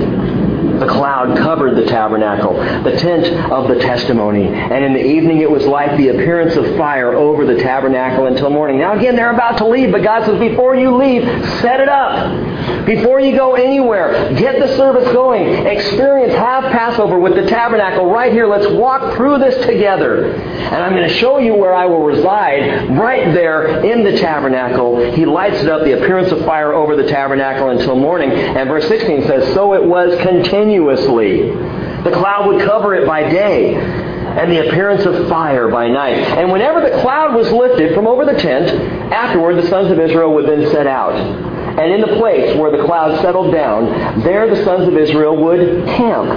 [0.81, 4.47] the cloud covered the tabernacle, the tent of the testimony.
[4.47, 8.49] And in the evening it was like the appearance of fire over the tabernacle until
[8.49, 8.79] morning.
[8.79, 11.23] Now again, they're about to leave, but God says, before you leave,
[11.59, 12.50] set it up.
[12.85, 15.47] Before you go anywhere, get the service going.
[15.67, 18.47] Experience, have Passover with the tabernacle right here.
[18.47, 20.33] Let's walk through this together.
[20.33, 25.11] And I'm going to show you where I will reside right there in the tabernacle.
[25.13, 28.31] He lights it up, the appearance of fire over the tabernacle until morning.
[28.31, 31.49] And verse 16 says, So it was continuously.
[32.03, 36.17] The cloud would cover it by day, and the appearance of fire by night.
[36.17, 38.69] And whenever the cloud was lifted from over the tent,
[39.13, 41.50] afterward the sons of Israel would then set out.
[41.79, 45.85] And in the place where the cloud settled down, there the sons of Israel would
[45.87, 46.29] camp.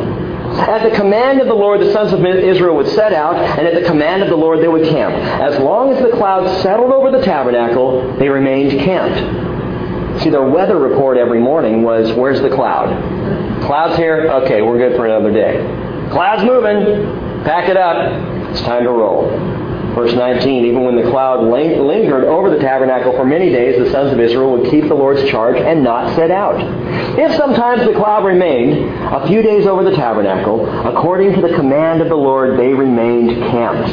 [0.58, 3.74] At the command of the Lord, the sons of Israel would set out, and at
[3.74, 5.14] the command of the Lord, they would camp.
[5.14, 10.22] As long as the cloud settled over the tabernacle, they remained camped.
[10.22, 13.62] See, their weather report every morning was, Where's the cloud?
[13.64, 14.30] Cloud's here?
[14.44, 15.56] Okay, we're good for another day.
[16.10, 17.42] Cloud's moving.
[17.44, 18.50] Pack it up.
[18.50, 19.63] It's time to roll.
[19.94, 24.12] Verse 19, even when the cloud lingered over the tabernacle for many days, the sons
[24.12, 26.56] of Israel would keep the Lord's charge and not set out.
[27.16, 32.02] If sometimes the cloud remained a few days over the tabernacle, according to the command
[32.02, 33.88] of the Lord, they remained camped.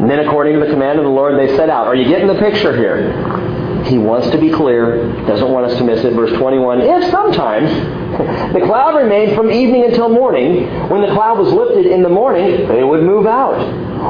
[0.00, 1.86] And then according to the command of the Lord, they set out.
[1.86, 3.12] Are you getting the picture here?
[3.86, 6.12] He wants to be clear, doesn't want us to miss it.
[6.14, 7.70] Verse 21, if sometimes
[8.54, 12.68] the cloud remained from evening until morning, when the cloud was lifted in the morning,
[12.68, 13.58] they would move out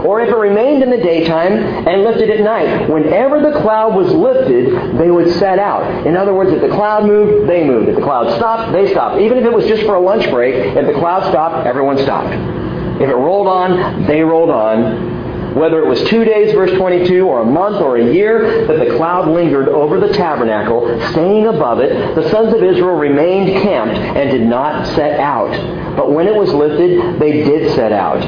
[0.05, 2.89] or if it remained in the daytime and lifted at night.
[2.89, 6.07] Whenever the cloud was lifted, they would set out.
[6.07, 7.89] In other words, if the cloud moved, they moved.
[7.89, 9.21] If the cloud stopped, they stopped.
[9.21, 12.33] Even if it was just for a lunch break, if the cloud stopped, everyone stopped.
[13.01, 15.30] If it rolled on, they rolled on.
[15.55, 18.97] Whether it was two days, verse 22, or a month or a year that the
[18.97, 24.31] cloud lingered over the tabernacle, staying above it, the sons of Israel remained camped and
[24.31, 25.51] did not set out.
[25.97, 28.23] But when it was lifted, they did set out.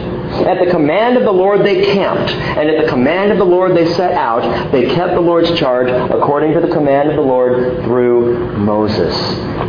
[0.47, 3.77] At the command of the Lord they camped, and at the command of the Lord
[3.77, 4.73] they set out.
[4.73, 9.15] They kept the Lord's charge according to the command of the Lord through Moses.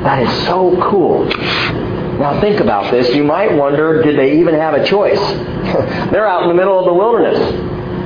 [0.04, 1.30] That is so cool.
[2.24, 3.14] Now think about this.
[3.14, 5.20] You might wonder, did they even have a choice?
[6.10, 7.38] They're out in the middle of the wilderness.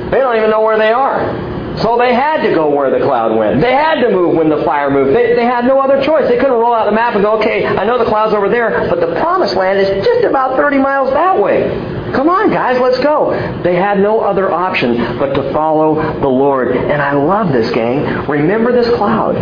[0.09, 1.77] They don't even know where they are.
[1.77, 3.61] So they had to go where the cloud went.
[3.61, 5.15] They had to move when the fire moved.
[5.15, 6.27] They, they had no other choice.
[6.27, 8.89] They couldn't roll out the map and go, okay, I know the cloud's over there,
[8.89, 11.69] but the promised land is just about 30 miles that way.
[12.13, 13.33] Come on, guys, let's go.
[13.61, 16.75] They had no other option but to follow the Lord.
[16.75, 18.27] And I love this, gang.
[18.27, 19.35] Remember this cloud.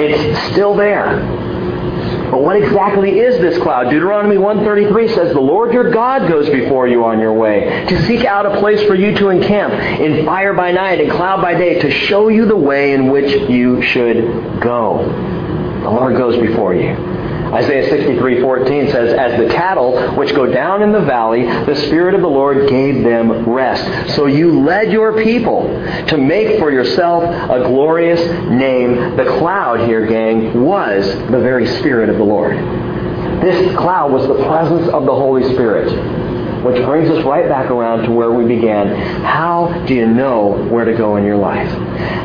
[0.00, 1.54] It's still there.
[2.30, 3.90] But what exactly is this cloud?
[3.90, 8.24] Deuteronomy 133 says, The Lord your God goes before you on your way, to seek
[8.24, 11.80] out a place for you to encamp, in fire by night and cloud by day,
[11.80, 15.04] to show you the way in which you should go.
[15.82, 17.15] The Lord goes before you.
[17.52, 22.20] Isaiah 63:14 says, "As the cattle which go down in the valley, the spirit of
[22.20, 24.14] the Lord gave them rest.
[24.14, 25.70] So you led your people
[26.08, 28.20] to make for yourself a glorious
[28.50, 32.56] name." The cloud here, gang, was the very spirit of the Lord.
[33.40, 35.92] This cloud was the presence of the Holy Spirit.
[36.62, 38.88] Which brings us right back around to where we began.
[39.22, 41.68] How do you know where to go in your life?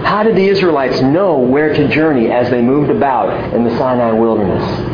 [0.03, 4.13] How did the Israelites know where to journey as they moved about in the Sinai
[4.13, 4.90] wilderness?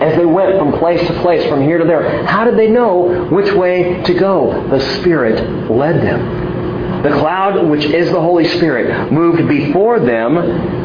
[0.00, 2.24] As they went from place to place, from here to there.
[2.26, 4.68] How did they know which way to go?
[4.68, 7.02] The Spirit led them.
[7.02, 10.80] The cloud, which is the Holy Spirit, moved before them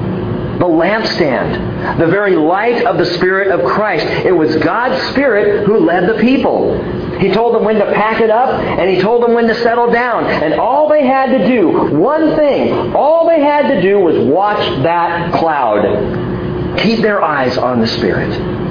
[0.60, 4.06] the lampstand, the very light of the Spirit of Christ.
[4.06, 6.82] It was God's Spirit who led the people.
[7.20, 9.92] He told them when to pack it up, and He told them when to settle
[9.92, 10.26] down.
[10.26, 14.84] And all they had to do, one thing, all they had to do was watch
[14.84, 16.80] that cloud.
[16.80, 18.65] Keep their eyes on the Spirit.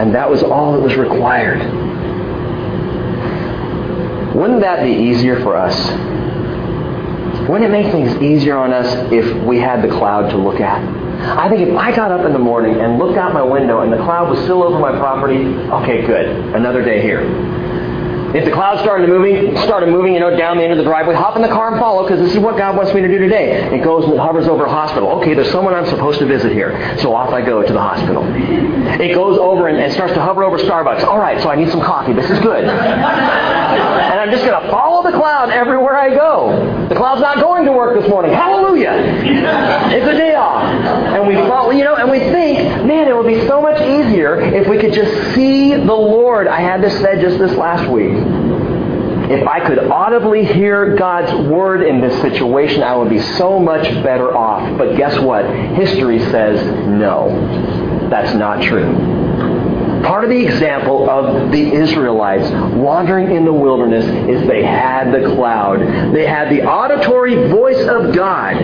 [0.00, 1.60] And that was all that was required.
[4.34, 5.76] Wouldn't that be easier for us?
[7.48, 10.82] Wouldn't it make things easier on us if we had the cloud to look at?
[11.38, 13.92] I think if I got up in the morning and looked out my window and
[13.92, 16.26] the cloud was still over my property, okay, good.
[16.54, 17.22] Another day here.
[18.36, 21.14] If the cloud started moving, started moving, you know, down the end of the driveway,
[21.14, 23.16] hop in the car and follow because this is what God wants me to do
[23.16, 23.64] today.
[23.74, 25.08] It goes and it hovers over a hospital.
[25.20, 26.98] Okay, there's someone I'm supposed to visit here.
[26.98, 28.22] So off I go to the hospital.
[29.00, 31.02] It goes over and, and starts to hover over Starbucks.
[31.04, 32.12] All right, so I need some coffee.
[32.12, 32.64] This is good.
[32.64, 36.86] and I'm just going to follow the cloud everywhere I go.
[36.90, 38.32] The cloud's not going to work this morning.
[38.32, 38.92] Hallelujah.
[38.92, 40.62] It's a day off.
[40.62, 44.38] And we follow, you know, and we think, man, it would be so much easier
[44.40, 46.48] if we could just see the Lord.
[46.48, 48.12] I had this said just this last week.
[49.30, 53.82] If I could audibly hear God's word in this situation, I would be so much
[54.04, 54.78] better off.
[54.78, 55.44] But guess what?
[55.74, 58.08] History says no.
[58.08, 59.25] That's not true.
[60.16, 65.34] Part of the example of the Israelites wandering in the wilderness is they had the
[65.34, 65.80] cloud.
[66.14, 68.56] They had the auditory voice of God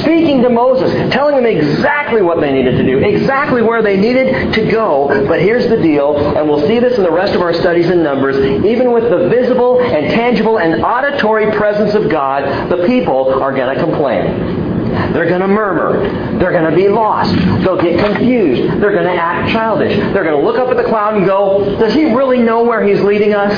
[0.00, 4.54] speaking to Moses, telling them exactly what they needed to do, exactly where they needed
[4.54, 5.08] to go.
[5.28, 8.02] But here's the deal, and we'll see this in the rest of our studies in
[8.02, 8.38] Numbers.
[8.64, 13.76] Even with the visible and tangible and auditory presence of God, the people are going
[13.76, 14.67] to complain.
[15.12, 16.38] They're going to murmur.
[16.38, 17.34] They're going to be lost.
[17.64, 18.80] They'll get confused.
[18.80, 19.96] They're going to act childish.
[19.96, 22.86] They're going to look up at the cloud and go, Does he really know where
[22.86, 23.52] he's leading us?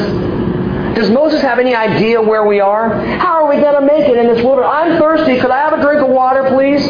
[0.97, 2.93] Does Moses have any idea where we are?
[3.18, 4.70] How are we going to make it in this wilderness?
[4.72, 5.39] I'm thirsty.
[5.39, 6.83] Could I have a drink of water, please?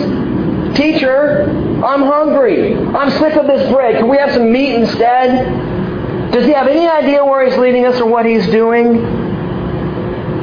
[0.76, 1.44] Teacher,
[1.84, 2.74] I'm hungry.
[2.76, 3.98] I'm sick of this bread.
[3.98, 6.32] Can we have some meat instead?
[6.32, 9.29] Does he have any idea where he's leading us or what he's doing?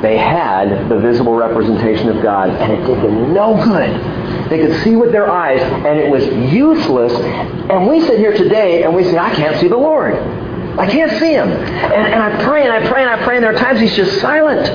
[0.01, 4.49] They had the visible representation of God, and it did them no good.
[4.49, 7.13] They could see with their eyes, and it was useless.
[7.13, 10.13] And we sit here today and we say, I can't see the Lord.
[10.77, 11.49] I can't see him.
[11.49, 13.95] And, and I pray and I pray and I pray, and there are times he's
[13.95, 14.69] just silent.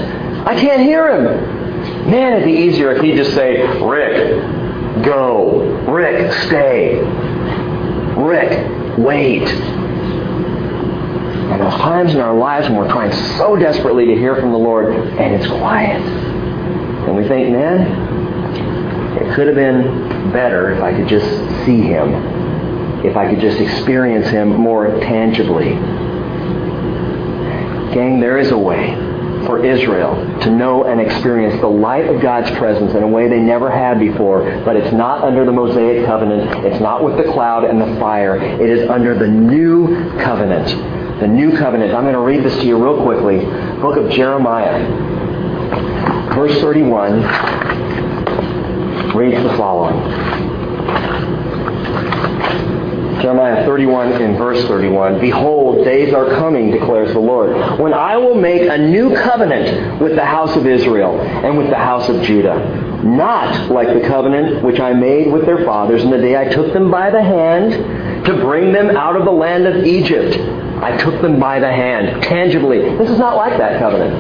[0.47, 2.11] I can't hear him.
[2.11, 5.63] Man, it'd be easier if he'd just say, Rick, go.
[5.89, 7.01] Rick, stay.
[8.17, 9.49] Rick, wait.
[11.63, 14.93] There's times in our lives when we're trying so desperately to hear from the Lord,
[14.93, 16.03] and it's quiet.
[16.03, 21.25] And we think, man, it could have been better if I could just
[21.65, 25.75] see Him, if I could just experience Him more tangibly.
[27.95, 28.97] Gang, there is a way
[29.47, 33.39] for Israel to know and experience the light of God's presence in a way they
[33.39, 36.65] never had before, but it's not under the Mosaic covenant.
[36.65, 38.37] It's not with the cloud and the fire.
[38.37, 41.95] It is under the new covenant the new covenant.
[41.95, 43.39] I'm going to read this to you real quickly.
[43.81, 44.85] Book of Jeremiah,
[46.35, 47.23] verse 31,
[49.15, 50.03] reads the following.
[53.23, 55.21] Jeremiah 31 and verse 31.
[55.21, 60.17] Behold, days are coming, declares the Lord, when I will make a new covenant with
[60.17, 63.01] the house of Israel and with the house of Judah.
[63.05, 66.73] Not like the covenant which I made with their fathers in the day I took
[66.73, 71.23] them by the hand to bring them out of the land of Egypt I took
[71.23, 72.81] them by the hand, tangibly.
[72.99, 74.15] This is not like that covenant.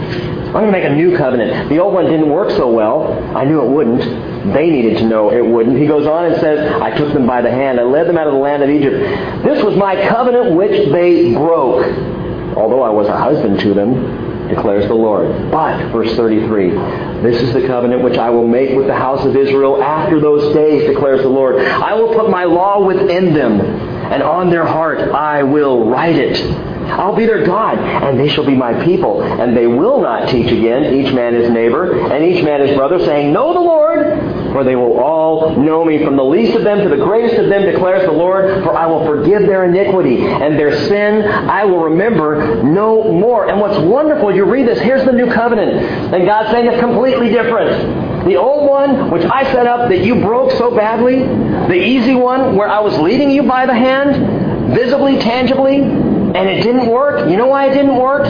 [0.46, 1.68] I'm going to make a new covenant.
[1.68, 3.14] The old one didn't work so well.
[3.36, 4.54] I knew it wouldn't.
[4.54, 5.76] They needed to know it wouldn't.
[5.76, 7.80] He goes on and says, I took them by the hand.
[7.80, 8.94] I led them out of the land of Egypt.
[9.42, 11.84] This was my covenant which they broke,
[12.56, 15.50] although I was a husband to them, declares the Lord.
[15.50, 16.70] But, verse 33,
[17.22, 20.54] this is the covenant which I will make with the house of Israel after those
[20.54, 21.56] days, declares the Lord.
[21.56, 26.40] I will put my law within them and on their heart I will write it.
[26.92, 29.22] I'll be their God, and they shall be my people.
[29.22, 32.98] And they will not teach again, each man his neighbor, and each man his brother,
[32.98, 36.80] saying, Know the Lord, for they will all know me, from the least of them
[36.82, 40.58] to the greatest of them, declares the Lord, for I will forgive their iniquity, and
[40.58, 43.48] their sin I will remember no more.
[43.48, 45.72] And what's wonderful, you read this, here's the new covenant.
[46.12, 48.11] And God's saying it's completely different.
[48.24, 51.18] The old one, which I set up that you broke so badly,
[51.66, 56.62] the easy one where I was leading you by the hand, visibly, tangibly, and it
[56.62, 57.28] didn't work.
[57.28, 58.22] You know why it didn't work?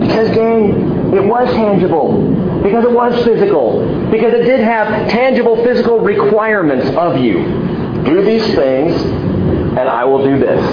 [0.00, 2.62] Because, gang, it was tangible.
[2.62, 4.10] Because it was physical.
[4.10, 7.42] Because it did have tangible physical requirements of you.
[8.04, 10.64] Do these things, and I will do this.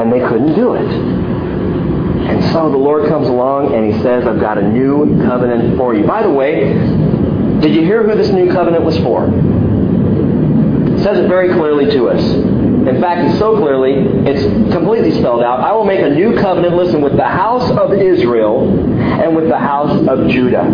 [0.00, 0.88] And they couldn't do it.
[2.28, 5.94] And so the Lord comes along and he says, I've got a new covenant for
[5.94, 6.06] you.
[6.06, 6.74] By the way,
[7.60, 9.26] did you hear who this new covenant was for?
[9.26, 12.22] It says it very clearly to us.
[12.22, 13.94] In fact, it's so clearly,
[14.26, 14.42] it's
[14.72, 15.60] completely spelled out.
[15.60, 18.68] I will make a new covenant, listen, with the house of Israel
[19.20, 20.64] and with the house of Judah.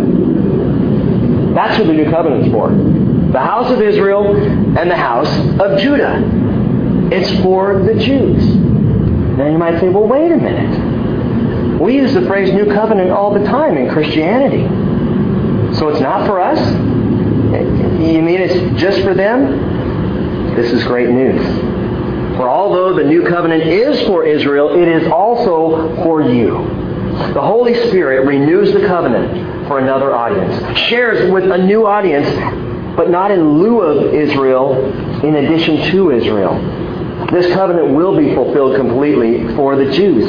[1.53, 2.69] That's who the new covenant's for.
[2.69, 4.35] The house of Israel
[4.77, 5.29] and the house
[5.59, 6.21] of Judah.
[7.11, 8.43] It's for the Jews.
[9.37, 11.81] Now you might say, well, wait a minute.
[11.81, 14.63] We use the phrase new covenant all the time in Christianity.
[15.77, 16.59] So it's not for us?
[16.59, 20.55] You mean it's just for them?
[20.55, 21.41] This is great news.
[22.37, 26.51] For although the new covenant is for Israel, it is also for you.
[27.33, 32.27] The Holy Spirit renews the covenant for another audience, shares with a new audience,
[32.95, 34.75] but not in lieu of Israel,
[35.25, 36.57] in addition to Israel.
[37.31, 40.25] This covenant will be fulfilled completely for the Jews,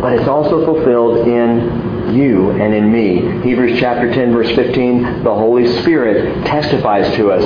[0.00, 3.42] but it's also fulfilled in you and in me.
[3.42, 7.44] Hebrews chapter 10 verse 15, the Holy Spirit testifies to us,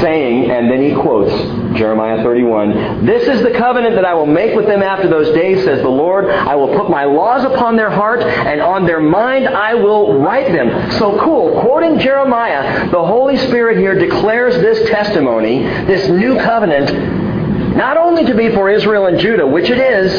[0.00, 1.30] saying, and then he quotes
[1.78, 5.64] Jeremiah 31, This is the covenant that I will make with them after those days,
[5.64, 6.26] says the Lord.
[6.26, 10.52] I will put my laws upon their heart, and on their mind I will write
[10.52, 10.92] them.
[10.92, 11.60] So cool.
[11.60, 18.34] Quoting Jeremiah, the Holy Spirit here declares this testimony, this new covenant, not only to
[18.34, 20.12] be for Israel and Judah, which it is,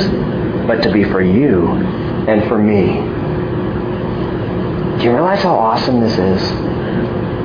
[0.67, 2.99] but to be for you and for me.
[4.99, 6.41] Do you realize how awesome this is?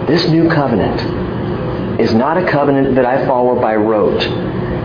[0.09, 4.21] This new covenant is not a covenant that I follow by rote.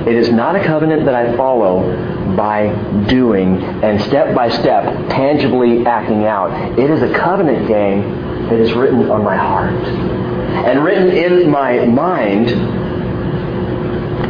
[0.07, 2.67] It is not a covenant that I follow by
[3.07, 6.77] doing and step by step tangibly acting out.
[6.77, 8.03] It is a covenant, gang,
[8.49, 12.49] that is written on my heart and written in my mind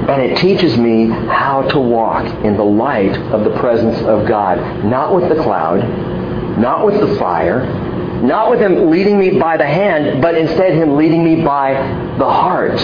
[0.10, 4.86] and it teaches me how to walk in the light of the presence of God.
[4.86, 7.89] Not with the cloud, not with the fire,
[8.24, 11.74] not with him leading me by the hand, but instead him leading me by
[12.18, 12.78] the heart.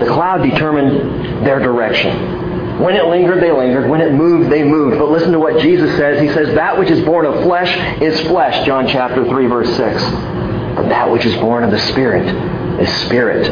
[0.00, 2.80] The cloud determined their direction.
[2.80, 3.90] When it lingered, they lingered.
[3.90, 4.98] When it moved, they moved.
[4.98, 6.20] But listen to what Jesus says.
[6.20, 10.02] He says, That which is born of flesh is flesh, John chapter 3, verse 6.
[10.76, 12.26] But that which is born of the Spirit
[12.80, 13.46] is spirit.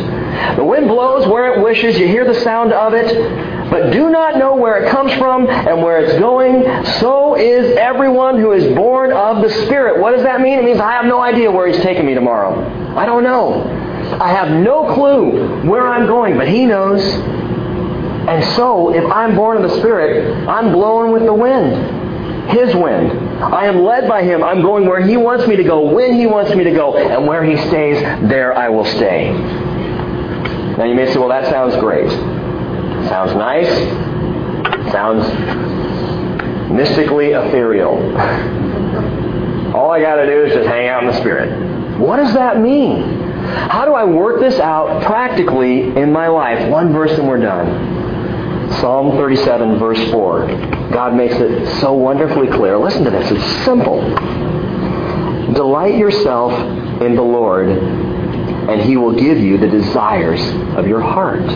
[0.56, 1.98] The wind blows where it wishes.
[1.98, 5.82] You hear the sound of it, but do not know where it comes from and
[5.82, 6.64] where it's going.
[7.00, 10.00] So is everyone who is born of the Spirit.
[10.00, 10.58] What does that mean?
[10.58, 12.96] It means I have no idea where He's taking me tomorrow.
[12.96, 13.62] I don't know.
[14.20, 17.02] I have no clue where I'm going, but He knows.
[17.02, 22.50] And so, if I'm born of the Spirit, I'm blown with the wind.
[22.50, 23.12] His wind.
[23.42, 24.42] I am led by Him.
[24.42, 27.26] I'm going where He wants me to go, when He wants me to go, and
[27.26, 29.30] where He stays, there I will stay.
[30.76, 32.08] Now you may say, well, that sounds great.
[33.06, 33.68] Sounds nice.
[34.90, 35.24] Sounds
[36.70, 37.96] mystically ethereal.
[39.74, 41.98] All I got to do is just hang out in the Spirit.
[41.98, 43.02] What does that mean?
[43.48, 46.68] How do I work this out practically in my life?
[46.70, 47.98] One verse and we're done.
[48.80, 50.46] Psalm 37, verse 4.
[50.92, 52.78] God makes it so wonderfully clear.
[52.78, 53.30] Listen to this.
[53.30, 54.02] It's simple.
[55.54, 56.52] Delight yourself
[57.00, 60.40] in the Lord, and He will give you the desires
[60.76, 61.48] of your heart.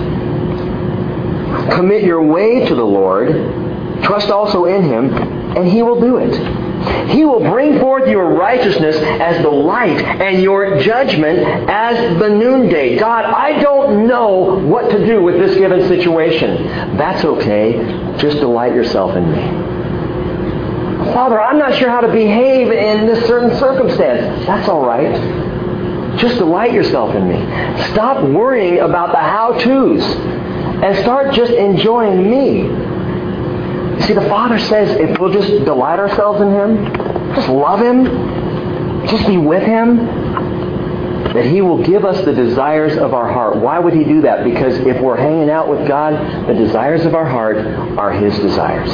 [1.70, 3.28] Commit your way to the Lord.
[4.02, 5.12] Trust also in Him,
[5.56, 6.34] and He will do it.
[7.10, 12.98] He will bring forth your righteousness as the light and your judgment as the noonday.
[12.98, 16.96] God, I don't know what to do with this given situation.
[16.96, 17.78] That's okay.
[18.18, 19.72] Just delight yourself in me.
[21.12, 24.46] Father, I'm not sure how to behave in this certain circumstance.
[24.46, 25.12] That's all right.
[26.18, 27.36] Just delight yourself in me.
[27.92, 30.02] Stop worrying about the how-tos
[30.82, 32.62] and start just enjoying me.
[34.06, 39.26] See, the Father says if we'll just delight ourselves in Him, just love Him, just
[39.26, 39.98] be with Him,
[41.34, 43.56] that He will give us the desires of our heart.
[43.56, 44.42] Why would He do that?
[44.44, 47.58] Because if we're hanging out with God, the desires of our heart
[47.96, 48.92] are His desires.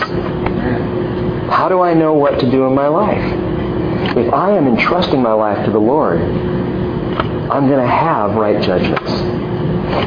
[1.51, 4.17] How do I know what to do in my life?
[4.17, 9.38] If I am entrusting my life to the Lord, I'm going to have right judgments.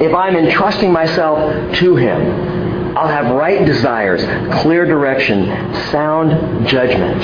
[0.02, 4.22] If I'm entrusting myself to Him, I'll have right desires,
[4.62, 5.46] clear direction,
[5.92, 7.24] sound judgment.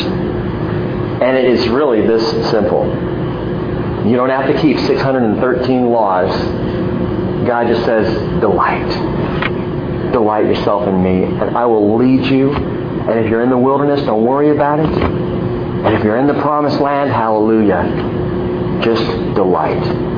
[1.21, 2.85] And it is really this simple.
[4.07, 6.31] You don't have to keep 613 laws.
[7.45, 8.87] God just says, delight.
[10.11, 12.53] Delight yourself in me, and I will lead you.
[12.53, 14.85] And if you're in the wilderness, don't worry about it.
[14.85, 18.81] And if you're in the promised land, hallelujah.
[18.83, 19.03] Just
[19.35, 20.16] delight.